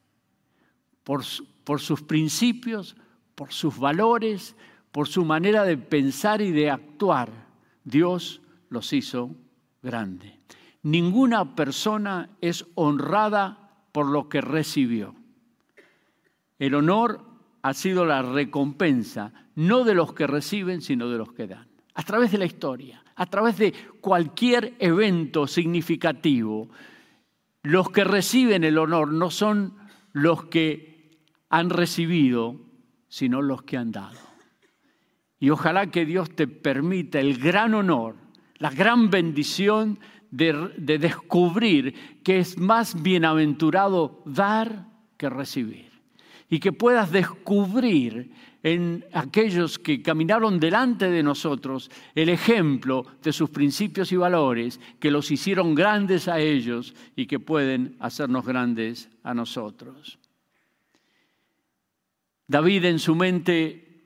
Por, 1.04 1.24
por 1.64 1.82
sus 1.82 2.02
principios, 2.02 2.96
por 3.36 3.52
sus 3.52 3.78
valores, 3.78 4.56
por 4.92 5.08
su 5.08 5.26
manera 5.26 5.64
de 5.64 5.78
pensar 5.78 6.42
y 6.42 6.52
de 6.52 6.70
actuar, 6.70 7.32
Dios 7.84 8.42
los 8.70 8.94
hizo 8.94 9.36
grandes. 9.82 10.34
Ninguna 10.84 11.56
persona 11.56 12.30
es 12.42 12.66
honrada 12.76 13.88
por 13.92 14.08
lo 14.08 14.30
que 14.30 14.42
recibió. 14.42 15.16
El 16.60 16.76
honor 16.76 17.26
ha 17.62 17.74
sido 17.74 18.06
la 18.06 18.22
recompensa, 18.22 19.34
no 19.56 19.84
de 19.84 19.96
los 19.96 20.14
que 20.14 20.28
reciben, 20.28 20.82
sino 20.82 21.10
de 21.10 21.18
los 21.18 21.34
que 21.34 21.48
dan. 21.48 21.73
A 21.96 22.04
través 22.04 22.32
de 22.32 22.38
la 22.38 22.46
historia, 22.46 23.04
a 23.16 23.26
través 23.26 23.58
de 23.58 23.74
cualquier 24.02 24.74
evento 24.80 25.48
significativo, 25.48 26.70
los 27.62 27.90
que 27.90 28.04
reciben 28.04 28.64
el 28.64 28.78
honor 28.78 29.12
no 29.12 29.30
son 29.30 29.78
los 30.12 30.46
que 30.46 31.22
han 31.50 31.70
recibido, 31.70 32.60
sino 33.08 33.42
los 33.42 33.64
que 33.64 33.78
han 33.78 33.92
dado. 33.92 34.20
Y 35.40 35.50
ojalá 35.50 35.92
que 35.92 36.06
Dios 36.06 36.36
te 36.36 36.48
permita 36.48 37.20
el 37.20 37.38
gran 37.38 37.74
honor, 37.74 38.16
la 38.58 38.70
gran 38.70 39.10
bendición 39.10 40.00
de, 40.32 40.72
de 40.78 40.98
descubrir 40.98 42.22
que 42.24 42.40
es 42.40 42.58
más 42.58 43.04
bienaventurado 43.04 44.24
dar 44.26 44.88
que 45.18 45.30
recibir. 45.30 45.92
Y 46.50 46.60
que 46.60 46.72
puedas 46.72 47.12
descubrir 47.12 48.32
en 48.64 49.06
aquellos 49.12 49.78
que 49.78 50.02
caminaron 50.02 50.58
delante 50.58 51.10
de 51.10 51.22
nosotros 51.22 51.92
el 52.16 52.30
ejemplo 52.30 53.06
de 53.22 53.34
sus 53.34 53.50
principios 53.50 54.14
y 54.14 54.16
valores 54.16 54.80
que 55.00 55.12
los 55.12 55.30
hicieron 55.32 55.76
grandes 55.76 56.30
a 56.30 56.40
ellos 56.40 56.96
y 57.18 57.26
que 57.26 57.40
pueden 57.40 57.98
hacernos 58.00 58.46
grandes 58.46 59.10
a 59.22 59.34
nosotros. 59.34 60.18
David 62.48 62.86
en 62.86 63.00
su 63.00 63.16
mente, 63.16 64.06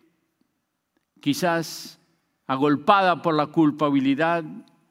quizás 1.21 1.99
agolpada 2.47 3.21
por 3.21 3.35
la 3.35 3.47
culpabilidad, 3.47 4.43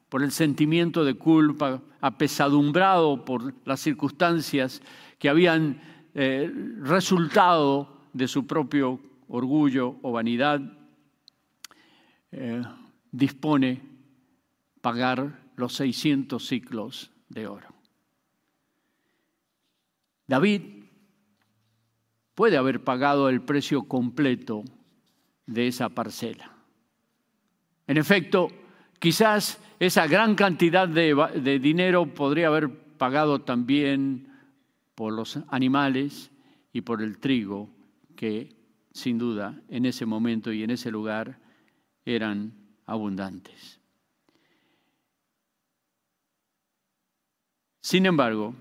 por 0.07 0.23
el 0.23 0.31
sentimiento 0.31 1.03
de 1.03 1.15
culpa, 1.15 1.81
apesadumbrado 1.99 3.25
por 3.25 3.53
las 3.65 3.81
circunstancias 3.81 4.81
que 5.19 5.27
habían 5.27 5.81
eh, 6.13 6.49
resultado 6.81 7.97
de 8.13 8.27
su 8.29 8.47
propio 8.47 8.99
orgullo 9.27 9.97
o 10.01 10.11
vanidad, 10.11 10.61
eh, 12.31 12.61
dispone 13.11 13.81
pagar 14.81 15.51
los 15.55 15.73
600 15.73 16.45
ciclos 16.45 17.11
de 17.29 17.47
oro. 17.47 17.67
David 20.27 20.61
puede 22.35 22.57
haber 22.57 22.83
pagado 22.83 23.29
el 23.29 23.41
precio 23.41 23.83
completo 23.83 24.63
de 25.45 25.67
esa 25.67 25.89
parcela. 25.89 26.51
En 27.87 27.97
efecto, 27.97 28.49
quizás 28.99 29.59
esa 29.79 30.07
gran 30.07 30.35
cantidad 30.35 30.87
de, 30.87 31.59
dinero 31.59 32.13
podría 32.13 32.47
haber 32.47 32.69
pagado 32.97 33.41
también 33.41 34.27
por 34.93 35.13
los 35.13 35.39
animales 35.49 36.31
y 36.73 36.81
por 36.81 37.01
el 37.01 37.17
trigo 37.17 37.69
que 38.15 38.56
sin 38.97 39.17
duda 39.17 39.61
en 39.69 39.85
ese 39.85 40.05
momento 40.05 40.51
y 40.51 40.63
en 40.63 40.71
ese 40.71 40.89
lugar 40.89 41.39
eran 42.03 42.53
abundantes. 42.85 43.79
Sin 47.79 48.05
embargo, 48.05 48.55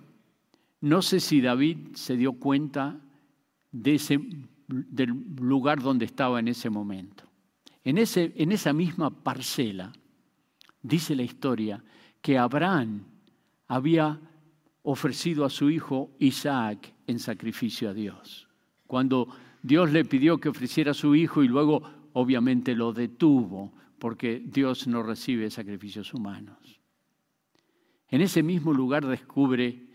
no 0.82 1.01
sé 1.03 1.20
si 1.20 1.41
David 1.41 1.95
se 1.95 2.16
dio 2.16 2.34
cuenta 2.34 3.01
de 3.72 3.95
ese, 3.95 4.20
del 4.68 5.11
lugar 5.41 5.80
donde 5.80 6.05
estaba 6.05 6.39
en 6.39 6.49
ese 6.49 6.70
momento. 6.70 7.24
En, 7.82 7.99
ese, 7.99 8.32
en 8.37 8.53
esa 8.53 8.72
misma 8.72 9.11
parcela, 9.11 9.93
dice 10.82 11.16
la 11.16 11.22
historia, 11.22 11.82
que 12.20 12.37
Abraham 12.37 13.05
había 13.68 14.20
ofrecido 14.82 15.45
a 15.45 15.51
su 15.51 15.70
hijo 15.70 16.11
Isaac 16.18 16.93
en 17.07 17.18
sacrificio 17.18 17.91
a 17.91 17.95
Dios. 17.95 18.47
Cuando 18.87 19.28
Dios 19.67 19.91
le 19.91 20.05
pidió 20.05 20.39
que 20.39 20.49
ofreciera 20.49 20.93
a 20.93 20.95
su 20.95 21.17
hijo 21.17 21.43
y 21.43 21.49
luego 21.49 21.83
obviamente 22.12 22.77
lo 22.77 22.93
detuvo 22.93 23.73
porque 23.99 24.39
Dios 24.39 24.87
no 24.87 25.03
recibe 25.03 25.51
sacrificios 25.51 26.14
humanos. 26.14 26.81
En 28.09 28.21
ese 28.21 28.45
mismo 28.45 28.73
lugar 28.73 29.05
descubre 29.05 29.89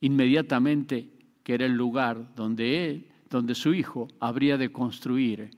inmediatamente 0.00 1.10
que 1.42 1.52
era 1.52 1.66
el 1.66 1.74
lugar 1.74 2.34
donde, 2.34 2.86
él, 2.86 3.10
donde 3.28 3.54
su 3.54 3.74
hijo 3.74 4.08
habría 4.20 4.56
de 4.56 4.72
construir 4.72 5.50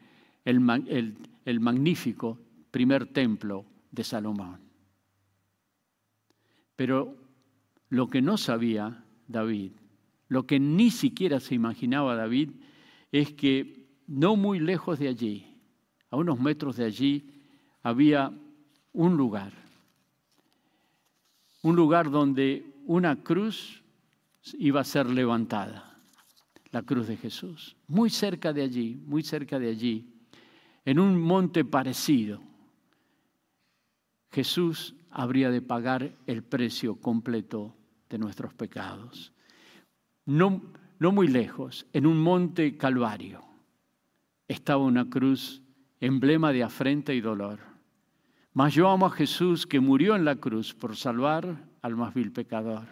el, 0.44 1.14
el 1.44 1.60
magnífico 1.60 2.40
primer 2.72 3.06
templo 3.06 3.64
de 3.92 4.02
Salomón. 4.02 4.60
Pero 6.74 7.16
lo 7.90 8.10
que 8.10 8.22
no 8.22 8.36
sabía 8.36 9.04
David, 9.28 9.70
lo 10.26 10.48
que 10.48 10.58
ni 10.58 10.90
siquiera 10.90 11.38
se 11.38 11.54
imaginaba 11.54 12.16
David, 12.16 12.50
es 13.12 13.32
que 13.34 13.86
no 14.06 14.36
muy 14.36 14.58
lejos 14.58 14.98
de 14.98 15.08
allí, 15.08 15.46
a 16.10 16.16
unos 16.16 16.40
metros 16.40 16.76
de 16.76 16.84
allí, 16.84 17.30
había 17.82 18.32
un 18.92 19.16
lugar, 19.16 19.52
un 21.62 21.76
lugar 21.76 22.10
donde 22.10 22.66
una 22.86 23.22
cruz 23.22 23.82
iba 24.54 24.80
a 24.80 24.84
ser 24.84 25.08
levantada, 25.08 25.96
la 26.70 26.82
cruz 26.82 27.06
de 27.06 27.16
Jesús. 27.16 27.76
Muy 27.86 28.10
cerca 28.10 28.52
de 28.52 28.62
allí, 28.62 29.00
muy 29.06 29.22
cerca 29.22 29.58
de 29.58 29.68
allí, 29.68 30.12
en 30.84 30.98
un 30.98 31.20
monte 31.20 31.64
parecido, 31.64 32.40
Jesús 34.30 34.94
habría 35.10 35.50
de 35.50 35.60
pagar 35.60 36.16
el 36.26 36.42
precio 36.42 36.96
completo 36.96 37.76
de 38.08 38.18
nuestros 38.18 38.54
pecados. 38.54 39.32
No, 40.24 40.62
no 41.02 41.12
muy 41.12 41.26
lejos, 41.26 41.84
en 41.92 42.06
un 42.06 42.18
monte 42.22 42.76
calvario, 42.76 43.42
estaba 44.46 44.84
una 44.84 45.10
cruz, 45.10 45.60
emblema 46.00 46.52
de 46.52 46.62
afrenta 46.62 47.12
y 47.12 47.20
dolor. 47.20 47.58
Mas 48.54 48.74
yo 48.74 48.88
amo 48.88 49.06
a 49.06 49.10
Jesús 49.10 49.66
que 49.66 49.80
murió 49.80 50.14
en 50.14 50.24
la 50.24 50.36
cruz 50.36 50.74
por 50.74 50.96
salvar 50.96 51.68
al 51.82 51.96
más 51.96 52.14
vil 52.14 52.32
pecador. 52.32 52.86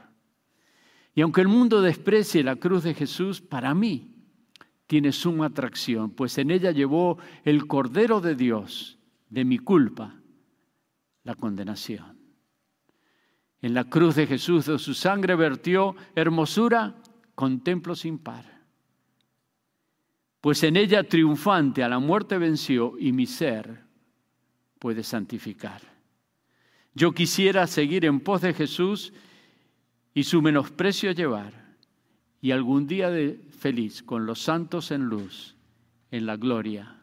Y 1.14 1.20
aunque 1.20 1.40
el 1.40 1.48
mundo 1.48 1.82
desprecie 1.82 2.42
la 2.42 2.56
cruz 2.56 2.82
de 2.82 2.94
Jesús, 2.94 3.40
para 3.40 3.74
mí 3.74 4.16
tiene 4.86 5.12
suma 5.12 5.46
atracción, 5.46 6.10
pues 6.10 6.36
en 6.38 6.50
ella 6.50 6.72
llevó 6.72 7.18
el 7.44 7.68
Cordero 7.68 8.20
de 8.20 8.34
Dios 8.34 8.98
de 9.28 9.44
mi 9.44 9.58
culpa, 9.58 10.16
la 11.22 11.36
condenación. 11.36 12.18
En 13.62 13.74
la 13.74 13.84
cruz 13.84 14.16
de 14.16 14.26
Jesús 14.26 14.66
de 14.66 14.78
su 14.78 14.94
sangre 14.94 15.36
vertió 15.36 15.94
hermosura, 16.16 16.96
contemplo 17.40 17.96
sin 17.96 18.18
par. 18.18 18.44
Pues 20.42 20.62
en 20.62 20.76
ella 20.76 21.04
triunfante 21.04 21.82
a 21.82 21.88
la 21.88 21.98
muerte 21.98 22.36
venció 22.36 22.98
y 22.98 23.12
mi 23.12 23.24
ser 23.24 23.82
puede 24.78 25.02
santificar. 25.02 25.80
Yo 26.94 27.12
quisiera 27.12 27.66
seguir 27.66 28.04
en 28.04 28.20
pos 28.20 28.42
de 28.42 28.52
Jesús 28.52 29.14
y 30.12 30.24
su 30.24 30.42
menosprecio 30.42 31.12
llevar, 31.12 31.54
y 32.42 32.50
algún 32.50 32.86
día 32.86 33.08
de 33.08 33.40
feliz 33.58 34.02
con 34.02 34.26
los 34.26 34.42
santos 34.42 34.90
en 34.90 35.04
luz, 35.04 35.56
en 36.10 36.26
la 36.26 36.36
gloria, 36.36 37.00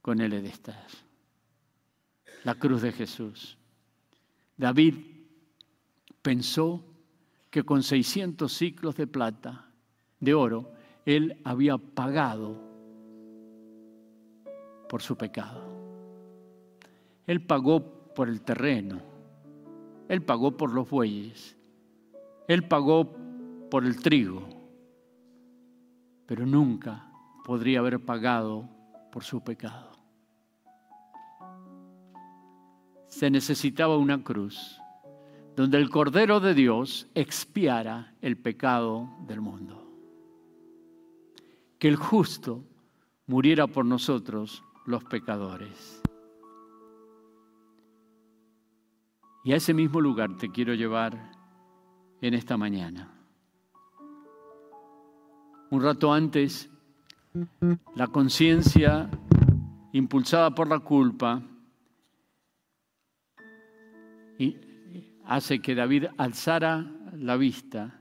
con 0.00 0.20
Él 0.20 0.32
he 0.32 0.42
de 0.42 0.48
estar. 0.48 0.86
La 2.44 2.54
cruz 2.54 2.82
de 2.82 2.92
Jesús. 2.92 3.58
David 4.56 4.94
pensó 6.22 6.84
que 7.50 7.64
con 7.64 7.82
600 7.82 8.52
ciclos 8.52 8.96
de 8.96 9.06
plata, 9.06 9.66
de 10.20 10.34
oro, 10.34 10.72
él 11.04 11.40
había 11.44 11.78
pagado 11.78 12.56
por 14.88 15.02
su 15.02 15.16
pecado. 15.16 15.68
Él 17.26 17.44
pagó 17.44 18.12
por 18.14 18.28
el 18.28 18.42
terreno, 18.42 19.00
él 20.08 20.22
pagó 20.22 20.56
por 20.56 20.72
los 20.72 20.88
bueyes, 20.88 21.56
él 22.48 22.66
pagó 22.66 23.16
por 23.70 23.84
el 23.84 24.00
trigo, 24.00 24.48
pero 26.26 26.46
nunca 26.46 27.10
podría 27.44 27.80
haber 27.80 28.00
pagado 28.00 28.68
por 29.10 29.24
su 29.24 29.42
pecado. 29.42 29.90
Se 33.06 33.28
necesitaba 33.30 33.96
una 33.96 34.22
cruz 34.22 34.79
donde 35.60 35.76
el 35.76 35.90
Cordero 35.90 36.40
de 36.40 36.54
Dios 36.54 37.06
expiara 37.14 38.14
el 38.22 38.38
pecado 38.38 39.10
del 39.26 39.42
mundo. 39.42 39.86
Que 41.78 41.86
el 41.86 41.96
justo 41.96 42.64
muriera 43.26 43.66
por 43.66 43.84
nosotros 43.84 44.64
los 44.86 45.04
pecadores. 45.04 46.00
Y 49.44 49.52
a 49.52 49.56
ese 49.56 49.74
mismo 49.74 50.00
lugar 50.00 50.34
te 50.38 50.50
quiero 50.50 50.72
llevar 50.72 51.30
en 52.22 52.32
esta 52.32 52.56
mañana. 52.56 53.12
Un 55.68 55.82
rato 55.82 56.10
antes, 56.10 56.70
la 57.94 58.06
conciencia, 58.06 59.10
impulsada 59.92 60.54
por 60.54 60.68
la 60.68 60.78
culpa, 60.78 61.42
hace 65.30 65.60
que 65.60 65.76
David 65.76 66.06
alzara 66.16 66.90
la 67.16 67.36
vista 67.36 68.00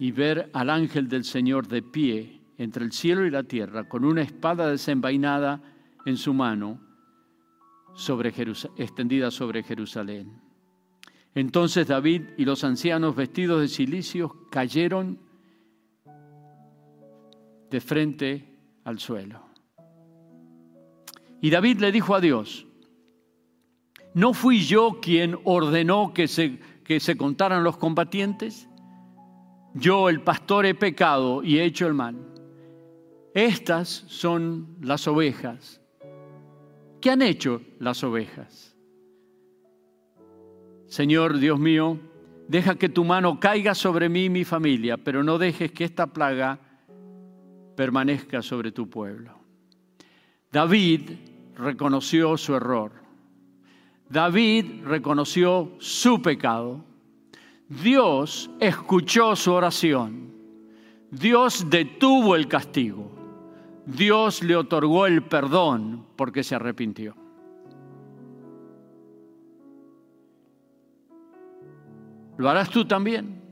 y 0.00 0.10
ver 0.10 0.50
al 0.52 0.68
ángel 0.68 1.08
del 1.08 1.22
Señor 1.22 1.68
de 1.68 1.82
pie 1.82 2.40
entre 2.58 2.84
el 2.84 2.90
cielo 2.90 3.24
y 3.24 3.30
la 3.30 3.44
tierra, 3.44 3.88
con 3.88 4.04
una 4.04 4.22
espada 4.22 4.68
desenvainada 4.68 5.62
en 6.04 6.16
su 6.16 6.34
mano, 6.34 6.80
sobre 7.94 8.30
extendida 8.76 9.30
sobre 9.30 9.62
Jerusalén. 9.62 10.42
Entonces 11.32 11.86
David 11.86 12.22
y 12.38 12.44
los 12.44 12.64
ancianos 12.64 13.14
vestidos 13.14 13.60
de 13.60 13.68
cilicios 13.68 14.32
cayeron 14.50 15.20
de 17.70 17.80
frente 17.80 18.58
al 18.82 18.98
suelo. 18.98 19.44
Y 21.40 21.50
David 21.50 21.78
le 21.78 21.92
dijo 21.92 22.16
a 22.16 22.20
Dios, 22.20 22.66
¿No 24.14 24.32
fui 24.32 24.60
yo 24.60 25.00
quien 25.02 25.36
ordenó 25.42 26.14
que 26.14 26.28
se, 26.28 26.60
que 26.84 27.00
se 27.00 27.16
contaran 27.16 27.64
los 27.64 27.76
combatientes? 27.76 28.68
Yo, 29.74 30.08
el 30.08 30.20
pastor, 30.20 30.66
he 30.66 30.74
pecado 30.74 31.42
y 31.42 31.58
he 31.58 31.64
hecho 31.64 31.88
el 31.88 31.94
mal. 31.94 32.16
Estas 33.34 33.88
son 34.06 34.76
las 34.80 35.08
ovejas. 35.08 35.80
¿Qué 37.00 37.10
han 37.10 37.22
hecho 37.22 37.60
las 37.80 38.04
ovejas? 38.04 38.76
Señor 40.86 41.38
Dios 41.38 41.58
mío, 41.58 41.98
deja 42.46 42.76
que 42.76 42.88
tu 42.88 43.04
mano 43.04 43.40
caiga 43.40 43.74
sobre 43.74 44.08
mí 44.08 44.26
y 44.26 44.30
mi 44.30 44.44
familia, 44.44 44.96
pero 44.96 45.24
no 45.24 45.38
dejes 45.38 45.72
que 45.72 45.82
esta 45.82 46.06
plaga 46.06 46.60
permanezca 47.74 48.42
sobre 48.42 48.70
tu 48.70 48.88
pueblo. 48.88 49.36
David 50.52 51.10
reconoció 51.56 52.36
su 52.36 52.54
error. 52.54 53.03
David 54.14 54.84
reconoció 54.84 55.72
su 55.80 56.22
pecado. 56.22 56.84
Dios 57.68 58.48
escuchó 58.60 59.34
su 59.34 59.52
oración. 59.52 60.32
Dios 61.10 61.66
detuvo 61.68 62.36
el 62.36 62.46
castigo. 62.46 63.10
Dios 63.84 64.44
le 64.44 64.54
otorgó 64.54 65.06
el 65.06 65.24
perdón 65.24 66.06
porque 66.14 66.44
se 66.44 66.54
arrepintió. 66.54 67.16
¿Lo 72.36 72.48
harás 72.48 72.70
tú 72.70 72.84
también? 72.84 73.42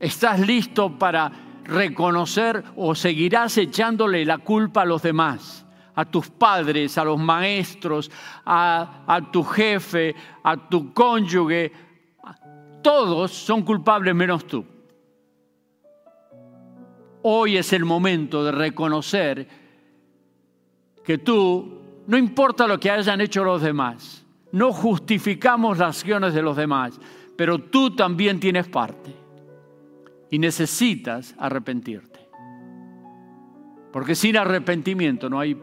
¿Estás 0.00 0.40
listo 0.40 0.98
para 0.98 1.30
reconocer 1.62 2.64
o 2.74 2.96
seguirás 2.96 3.56
echándole 3.58 4.24
la 4.24 4.38
culpa 4.38 4.82
a 4.82 4.86
los 4.86 5.02
demás? 5.02 5.65
A 5.96 6.04
tus 6.04 6.28
padres, 6.28 6.96
a 6.98 7.04
los 7.04 7.18
maestros, 7.18 8.10
a, 8.44 9.20
tu 9.32 9.42
jefe, 9.42 10.14
a 10.42 10.68
tu 10.68 10.92
cónyuge. 10.92 11.72
Todos 12.82 13.32
son 13.32 13.62
culpables 13.62 14.14
menos 14.14 14.46
tú. 14.46 14.64
Hoy 17.22 17.56
es 17.56 17.72
el 17.72 17.84
momento 17.84 18.44
de 18.44 18.52
reconocer 18.52 19.48
que 21.02 21.18
tú, 21.18 21.80
no 22.06 22.16
importa 22.16 22.66
lo 22.66 22.78
que 22.78 22.90
hayan 22.90 23.20
hecho 23.22 23.42
los 23.42 23.62
demás, 23.62 24.24
no 24.52 24.72
justificamos 24.72 25.78
las 25.78 25.98
acciones 25.98 26.34
de 26.34 26.42
los 26.42 26.56
demás, 26.56 27.00
pero 27.36 27.58
tú 27.58 27.96
también 27.96 28.38
tienes 28.38 28.68
parte 28.68 29.14
y 30.30 30.38
necesitas 30.38 31.34
arrepentirte. 31.38 32.20
Porque 33.92 34.14
sin 34.14 34.36
arrepentimiento 34.36 35.30
no 35.30 35.40
hay 35.40 35.56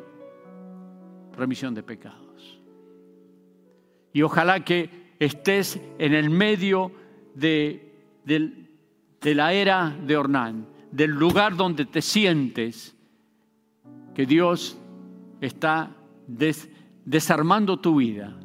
remisión 1.36 1.74
de 1.74 1.84
pecados. 1.84 2.60
Y 4.14 4.22
ojalá 4.22 4.64
que 4.64 5.16
estés 5.20 5.80
en 5.98 6.14
el 6.14 6.30
medio 6.30 6.92
de, 7.34 7.92
la 9.22 9.54
era 9.54 9.90
de 9.90 10.18
Ornán, 10.18 10.68
del 10.92 11.12
lugar 11.12 11.56
donde 11.56 11.86
te 11.86 12.02
sientes 12.02 12.96
que 14.14 14.26
Dios 14.26 14.78
está 15.42 15.96
desarmando 17.06 17.78
tu 17.78 17.96
vida. 17.96 18.38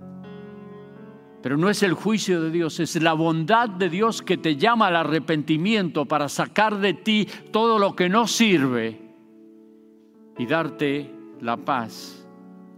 Pero 1.43 1.57
no 1.57 1.71
es 1.71 1.83
el 1.83 1.93
juicio 1.93 2.43
de 2.43 2.51
Dios, 2.51 2.81
es 2.81 3.01
la 3.01 3.13
bondad 3.13 3.69
de 3.69 3.89
Dios 3.89 4.23
que 4.23 4.39
te 4.39 4.57
llama 4.57 4.89
al 4.89 4.97
arrepentimiento 4.97 6.07
para 6.07 6.29
sacar 6.29 6.79
de 6.79 6.95
ti 6.95 7.29
todo 7.53 7.79
lo 7.79 7.95
que 7.95 8.09
no 8.09 8.27
sirve 8.27 9.01
y 10.37 10.47
darte 10.47 11.15
la 11.41 11.57
paz 11.57 12.18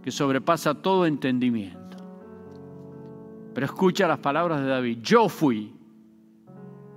que 0.01 0.11
sobrepasa 0.11 0.73
todo 0.73 1.05
entendimiento. 1.05 1.97
Pero 3.53 3.65
escucha 3.65 4.07
las 4.07 4.19
palabras 4.19 4.61
de 4.61 4.67
David. 4.67 4.99
Yo 5.01 5.29
fui, 5.29 5.73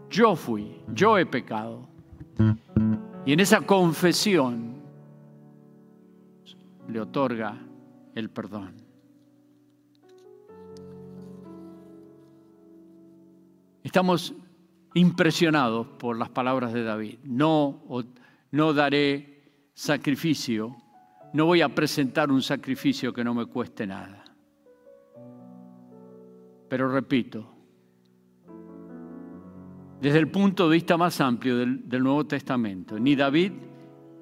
yo 0.08 0.36
fui, 0.36 0.80
yo 0.92 1.18
he 1.18 1.26
pecado. 1.26 1.88
Y 3.26 3.32
en 3.32 3.40
esa 3.40 3.62
confesión 3.62 4.74
le 6.88 7.00
otorga 7.00 7.58
el 8.14 8.30
perdón. 8.30 8.74
Estamos 13.82 14.34
impresionados 14.94 15.86
por 15.98 16.16
las 16.16 16.28
palabras 16.28 16.72
de 16.72 16.84
David. 16.84 17.18
No, 17.24 17.82
no 18.50 18.72
daré 18.72 19.42
sacrificio 19.74 20.76
no 21.34 21.46
voy 21.46 21.62
a 21.62 21.68
presentar 21.68 22.30
un 22.30 22.40
sacrificio 22.40 23.12
que 23.12 23.24
no 23.24 23.34
me 23.34 23.46
cueste 23.46 23.88
nada. 23.88 24.24
Pero 26.68 26.88
repito, 26.88 27.52
desde 30.00 30.20
el 30.20 30.30
punto 30.30 30.68
de 30.68 30.76
vista 30.76 30.96
más 30.96 31.20
amplio 31.20 31.56
del, 31.56 31.88
Nuevo 31.88 32.24
Testamento, 32.24 33.00
ni 33.00 33.16
David 33.16 33.50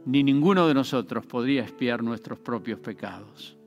ni 0.06 0.24
ninguno 0.24 0.66
de 0.66 0.72
nosotros 0.72 1.26
podría 1.26 1.64
espiar 1.64 2.02
nuestros 2.02 2.38
propios 2.38 2.80
pecados. 2.80 3.58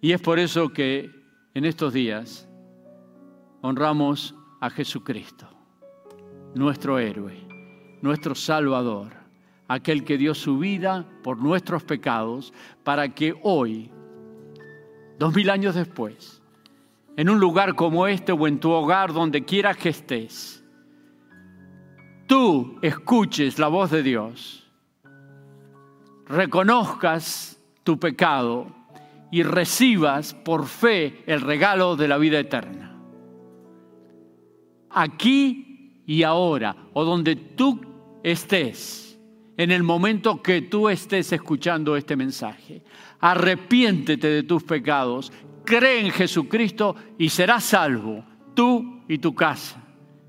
Y 0.00 0.10
es 0.10 0.20
por 0.20 0.40
eso 0.40 0.70
que 0.70 1.08
en 1.54 1.64
estos 1.64 1.92
días 1.92 2.48
honramos 3.62 4.34
a 4.60 4.68
Jesucristo, 4.68 5.48
nuestro 6.56 6.98
héroe, 6.98 7.46
nuestro 8.02 8.34
Salvador 8.34 9.15
aquel 9.68 10.04
que 10.04 10.18
dio 10.18 10.34
su 10.34 10.58
vida 10.58 11.06
por 11.22 11.38
nuestros 11.38 11.82
pecados, 11.82 12.52
para 12.84 13.14
que 13.14 13.34
hoy, 13.42 13.90
dos 15.18 15.34
mil 15.34 15.50
años 15.50 15.74
después, 15.74 16.42
en 17.16 17.30
un 17.30 17.40
lugar 17.40 17.74
como 17.74 18.06
este 18.06 18.32
o 18.32 18.46
en 18.46 18.60
tu 18.60 18.70
hogar, 18.70 19.12
donde 19.12 19.44
quiera 19.44 19.74
que 19.74 19.88
estés, 19.88 20.62
tú 22.26 22.78
escuches 22.82 23.58
la 23.58 23.68
voz 23.68 23.90
de 23.90 24.02
Dios, 24.02 24.70
reconozcas 26.26 27.60
tu 27.82 27.98
pecado 27.98 28.66
y 29.30 29.42
recibas 29.42 30.34
por 30.34 30.66
fe 30.66 31.22
el 31.26 31.40
regalo 31.40 31.96
de 31.96 32.08
la 32.08 32.18
vida 32.18 32.38
eterna. 32.38 32.96
Aquí 34.90 36.02
y 36.06 36.22
ahora, 36.22 36.76
o 36.92 37.04
donde 37.04 37.36
tú 37.36 37.80
estés, 38.22 39.05
en 39.56 39.70
el 39.70 39.82
momento 39.82 40.42
que 40.42 40.62
tú 40.62 40.88
estés 40.88 41.32
escuchando 41.32 41.96
este 41.96 42.16
mensaje. 42.16 42.82
Arrepiéntete 43.20 44.28
de 44.28 44.42
tus 44.42 44.62
pecados, 44.62 45.32
cree 45.64 46.00
en 46.00 46.10
Jesucristo 46.10 46.94
y 47.18 47.28
serás 47.30 47.64
salvo, 47.64 48.24
tú 48.54 49.02
y 49.08 49.18
tu 49.18 49.34
casa. 49.34 49.82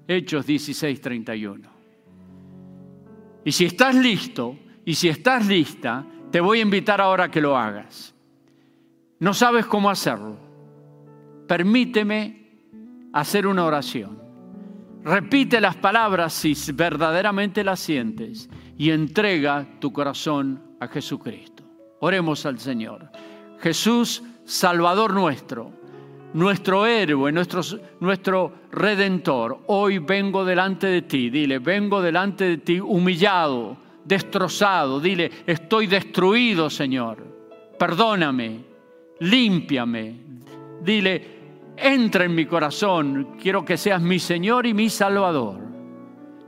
Hechos 0.08 0.46
16, 0.46 1.02
31. 1.02 1.70
Y 3.44 3.52
si 3.52 3.66
estás 3.66 3.96
listo 3.96 4.58
y 4.86 4.96
si 4.96 5.10
estás 5.10 5.46
lista, 5.46 6.06
te 6.32 6.40
voy 6.40 6.60
a 6.60 6.64
invitar 6.64 7.02
ahora 7.02 7.26
a 7.26 7.32
que 7.32 7.42
lo 7.42 7.58
hagas. 7.58 8.14
No 9.20 9.34
sabes 9.34 9.66
cómo 9.66 9.90
hacerlo. 9.90 10.38
Permíteme 11.48 12.48
hacer 13.14 13.48
una 13.48 13.66
oración. 13.66 14.18
Repite 15.04 15.62
las 15.62 15.76
palabras 15.76 16.34
si 16.34 16.54
verdaderamente 16.74 17.64
las 17.64 17.80
sientes 17.80 18.50
y 18.78 18.92
entrega 18.92 19.66
tu 19.80 19.92
corazón 19.92 20.62
a 20.80 20.88
Jesucristo. 20.88 21.64
Oremos 22.00 22.46
al 22.46 22.60
Señor. 22.60 23.10
Jesús, 23.60 24.22
Salvador 24.46 25.14
nuestro, 25.14 25.72
nuestro 26.34 26.86
héroe, 26.86 27.32
nuestro, 27.32 27.62
nuestro 28.00 28.54
redentor, 28.72 29.62
hoy 29.68 29.98
vengo 29.98 30.46
delante 30.46 30.88
de 30.88 31.02
ti, 31.02 31.30
dile, 31.30 31.60
vengo 31.60 32.02
delante 32.02 32.46
de 32.46 32.58
ti 32.58 32.80
humillado, 32.80 33.78
destrozado, 34.06 35.00
dile, 35.00 35.32
estoy 35.46 35.88
destruido, 35.88 36.70
Señor, 36.70 37.18
perdóname, 37.80 38.64
límpiame, 39.20 40.16
dile, 40.82 41.38
entra 41.76 42.26
en 42.26 42.36
mi 42.36 42.46
corazón, 42.46 43.36
quiero 43.42 43.66
que 43.66 43.78
seas 43.78 44.02
mi 44.02 44.20
Señor 44.20 44.68
y 44.68 44.74
mi 44.74 44.90
Salvador. 44.90 45.66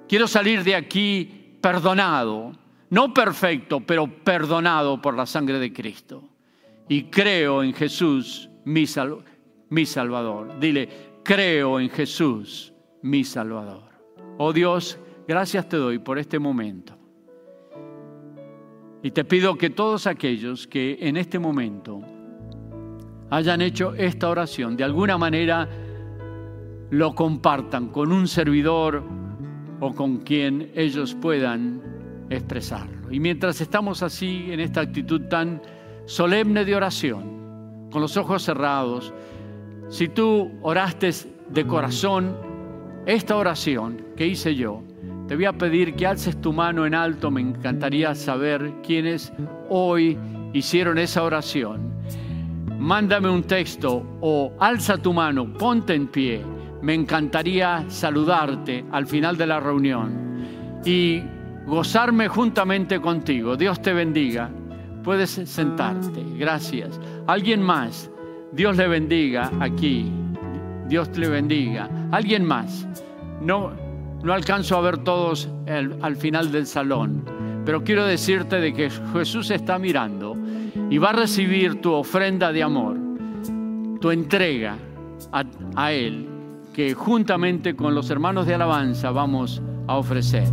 Quiero 0.08 0.28
salir 0.28 0.64
de 0.64 0.76
aquí 0.76 1.39
perdonado, 1.62 2.54
no 2.90 3.14
perfecto, 3.14 3.82
pero 3.82 4.08
perdonado 4.08 5.02
por 5.02 5.16
la 5.16 5.26
sangre 5.26 5.60
de 5.60 5.72
Cristo. 5.72 6.24
Y 6.88 7.04
creo 7.04 7.62
en 7.62 7.74
Jesús, 7.74 8.50
mi, 8.66 8.86
Salvador. 8.88 10.60
Dile, 10.60 10.90
creo 11.24 11.80
en 11.80 11.90
Jesús, 11.90 12.74
mi 13.04 13.24
Salvador. 13.24 13.84
Oh 14.38 14.54
Dios, 14.54 14.98
gracias 15.28 15.70
te 15.70 15.78
doy 15.78 16.00
por 16.00 16.18
este 16.18 16.40
momento. 16.40 16.98
Y 19.04 19.12
te 19.12 19.24
pido 19.24 19.56
que 19.56 19.70
todos 19.70 20.08
aquellos 20.08 20.68
que 20.68 20.98
en 21.02 21.16
este 21.16 21.40
momento 21.40 22.02
hayan 23.30 23.62
hecho 23.62 23.94
esta 23.94 24.30
oración, 24.30 24.76
de 24.76 24.84
alguna 24.84 25.18
manera 25.18 25.70
lo 26.90 27.14
compartan 27.14 27.90
con 27.90 28.12
un 28.12 28.28
servidor 28.28 29.04
o 29.80 29.94
con 29.94 30.18
quien 30.18 30.72
ellos 30.76 31.16
puedan 31.16 31.82
expresarlo. 32.30 33.12
Y 33.12 33.20
mientras 33.20 33.62
estamos 33.62 34.04
así, 34.04 34.48
en 34.50 34.60
esta 34.60 34.82
actitud 34.82 35.22
tan 35.30 35.62
solemne 36.06 36.66
de 36.66 36.76
oración, 36.76 37.90
con 37.92 38.02
los 38.02 38.18
ojos 38.18 38.44
cerrados, 38.44 39.14
si 39.90 40.08
tú 40.08 40.52
oraste 40.62 41.12
de 41.50 41.66
corazón 41.66 42.36
esta 43.06 43.36
oración 43.36 44.06
que 44.16 44.28
hice 44.28 44.56
yo, 44.56 44.84
te 45.28 45.36
voy 45.36 45.46
a 45.46 45.54
pedir 45.54 45.96
que 45.96 46.08
alces 46.08 46.40
tu 46.42 46.54
mano 46.54 46.86
en 46.86 46.94
alto. 46.94 47.32
Me 47.32 47.42
encantaría 47.42 48.14
saber 48.16 48.74
quiénes 48.84 49.32
hoy 49.70 50.18
hicieron 50.54 50.98
esa 50.98 51.24
oración 51.24 51.90
mándame 52.80 53.30
un 53.30 53.44
texto 53.44 54.04
o 54.22 54.54
alza 54.58 54.98
tu 54.98 55.14
mano, 55.14 55.54
ponte 55.54 55.94
en 55.94 56.08
pie. 56.08 56.42
Me 56.82 56.94
encantaría 56.94 57.86
saludarte 57.90 58.86
al 58.92 59.06
final 59.08 59.38
de 59.38 59.48
la 59.48 59.60
reunión 59.60 60.82
y 60.86 61.22
gozarme 61.66 62.28
juntamente 62.28 63.00
contigo. 63.00 63.56
Dios 63.56 63.82
te 63.82 63.94
bendiga. 63.94 64.50
Puedes 65.04 65.30
sentarte. 65.30 66.24
Gracias. 66.38 67.00
Alguien 67.28 67.62
más. 67.62 68.10
Dios 68.52 68.78
le 68.78 68.88
bendiga 68.88 69.52
aquí. 69.60 70.12
Dios 70.88 71.12
te 71.12 71.28
bendiga. 71.28 71.90
Alguien 72.12 72.46
más. 72.46 72.88
No, 73.42 73.72
no 74.24 74.34
alcanzo 74.34 74.78
a 74.78 74.82
ver 74.82 74.98
todos 75.00 75.50
al 76.02 76.16
final 76.16 76.52
del 76.52 76.66
salón, 76.66 77.24
pero 77.66 77.84
quiero 77.84 78.06
decirte 78.06 78.60
de 78.60 78.74
que 78.74 78.90
Jesús 79.14 79.50
está 79.52 79.80
mirando 79.80 80.36
y 80.90 80.98
va 80.98 81.12
a 81.12 81.14
recibir 81.14 81.80
tu 81.80 81.94
ofrenda 81.94 82.52
de 82.52 82.64
amor, 82.64 82.98
tu 84.02 84.12
entrega 84.12 84.76
a, 85.32 85.92
Él, 85.94 86.28
que 86.74 86.94
juntamente 86.94 87.76
con 87.76 87.96
los 87.96 88.10
hermanos 88.10 88.46
de 88.46 88.56
alabanza 88.56 89.12
vamos 89.12 89.62
a 89.88 89.98
ofrecer. 89.98 90.48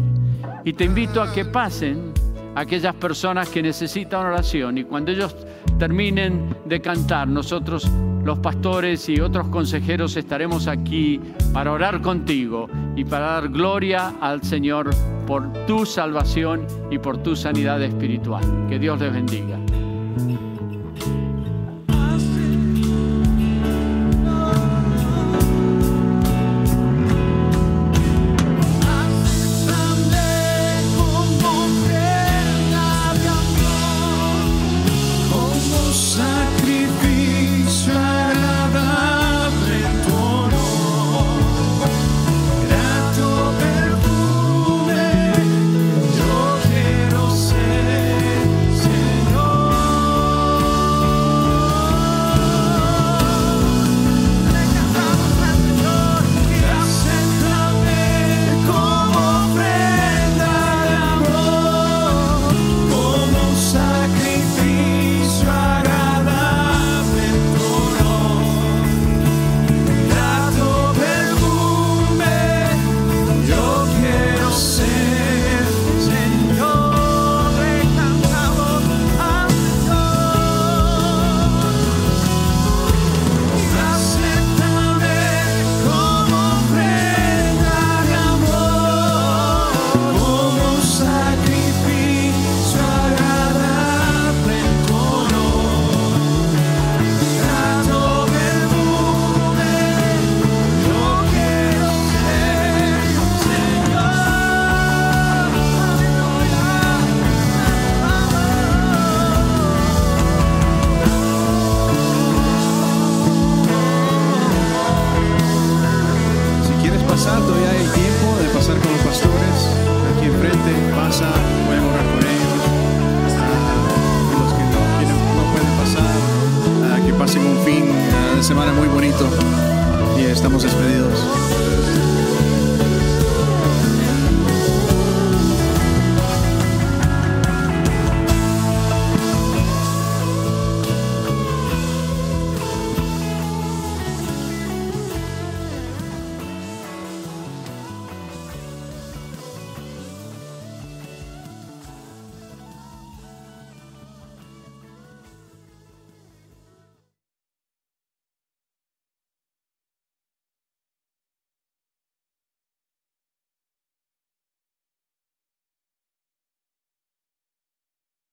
Y 0.64 0.72
te 0.72 0.84
invito 0.84 1.22
a 1.22 1.32
que 1.32 1.44
pasen 1.44 2.12
aquellas 2.54 2.94
personas 2.94 3.48
que 3.48 3.62
necesitan 3.62 4.26
oración 4.26 4.78
y 4.78 4.84
cuando 4.84 5.12
ellos 5.12 5.36
terminen 5.78 6.56
de 6.64 6.80
cantar, 6.80 7.28
nosotros 7.28 7.88
los 8.24 8.38
pastores 8.40 9.08
y 9.08 9.20
otros 9.20 9.48
consejeros 9.48 10.16
estaremos 10.16 10.66
aquí 10.66 11.20
para 11.52 11.70
orar 11.70 12.00
contigo 12.00 12.68
y 12.96 13.04
para 13.04 13.26
dar 13.26 13.48
gloria 13.50 14.14
al 14.20 14.42
Señor 14.42 14.90
por 15.26 15.52
tu 15.66 15.86
salvación 15.86 16.66
y 16.90 16.98
por 16.98 17.18
tu 17.18 17.36
sanidad 17.36 17.80
espiritual. 17.82 18.42
Que 18.68 18.78
Dios 18.78 18.98
les 18.98 19.12
bendiga. 19.12 19.58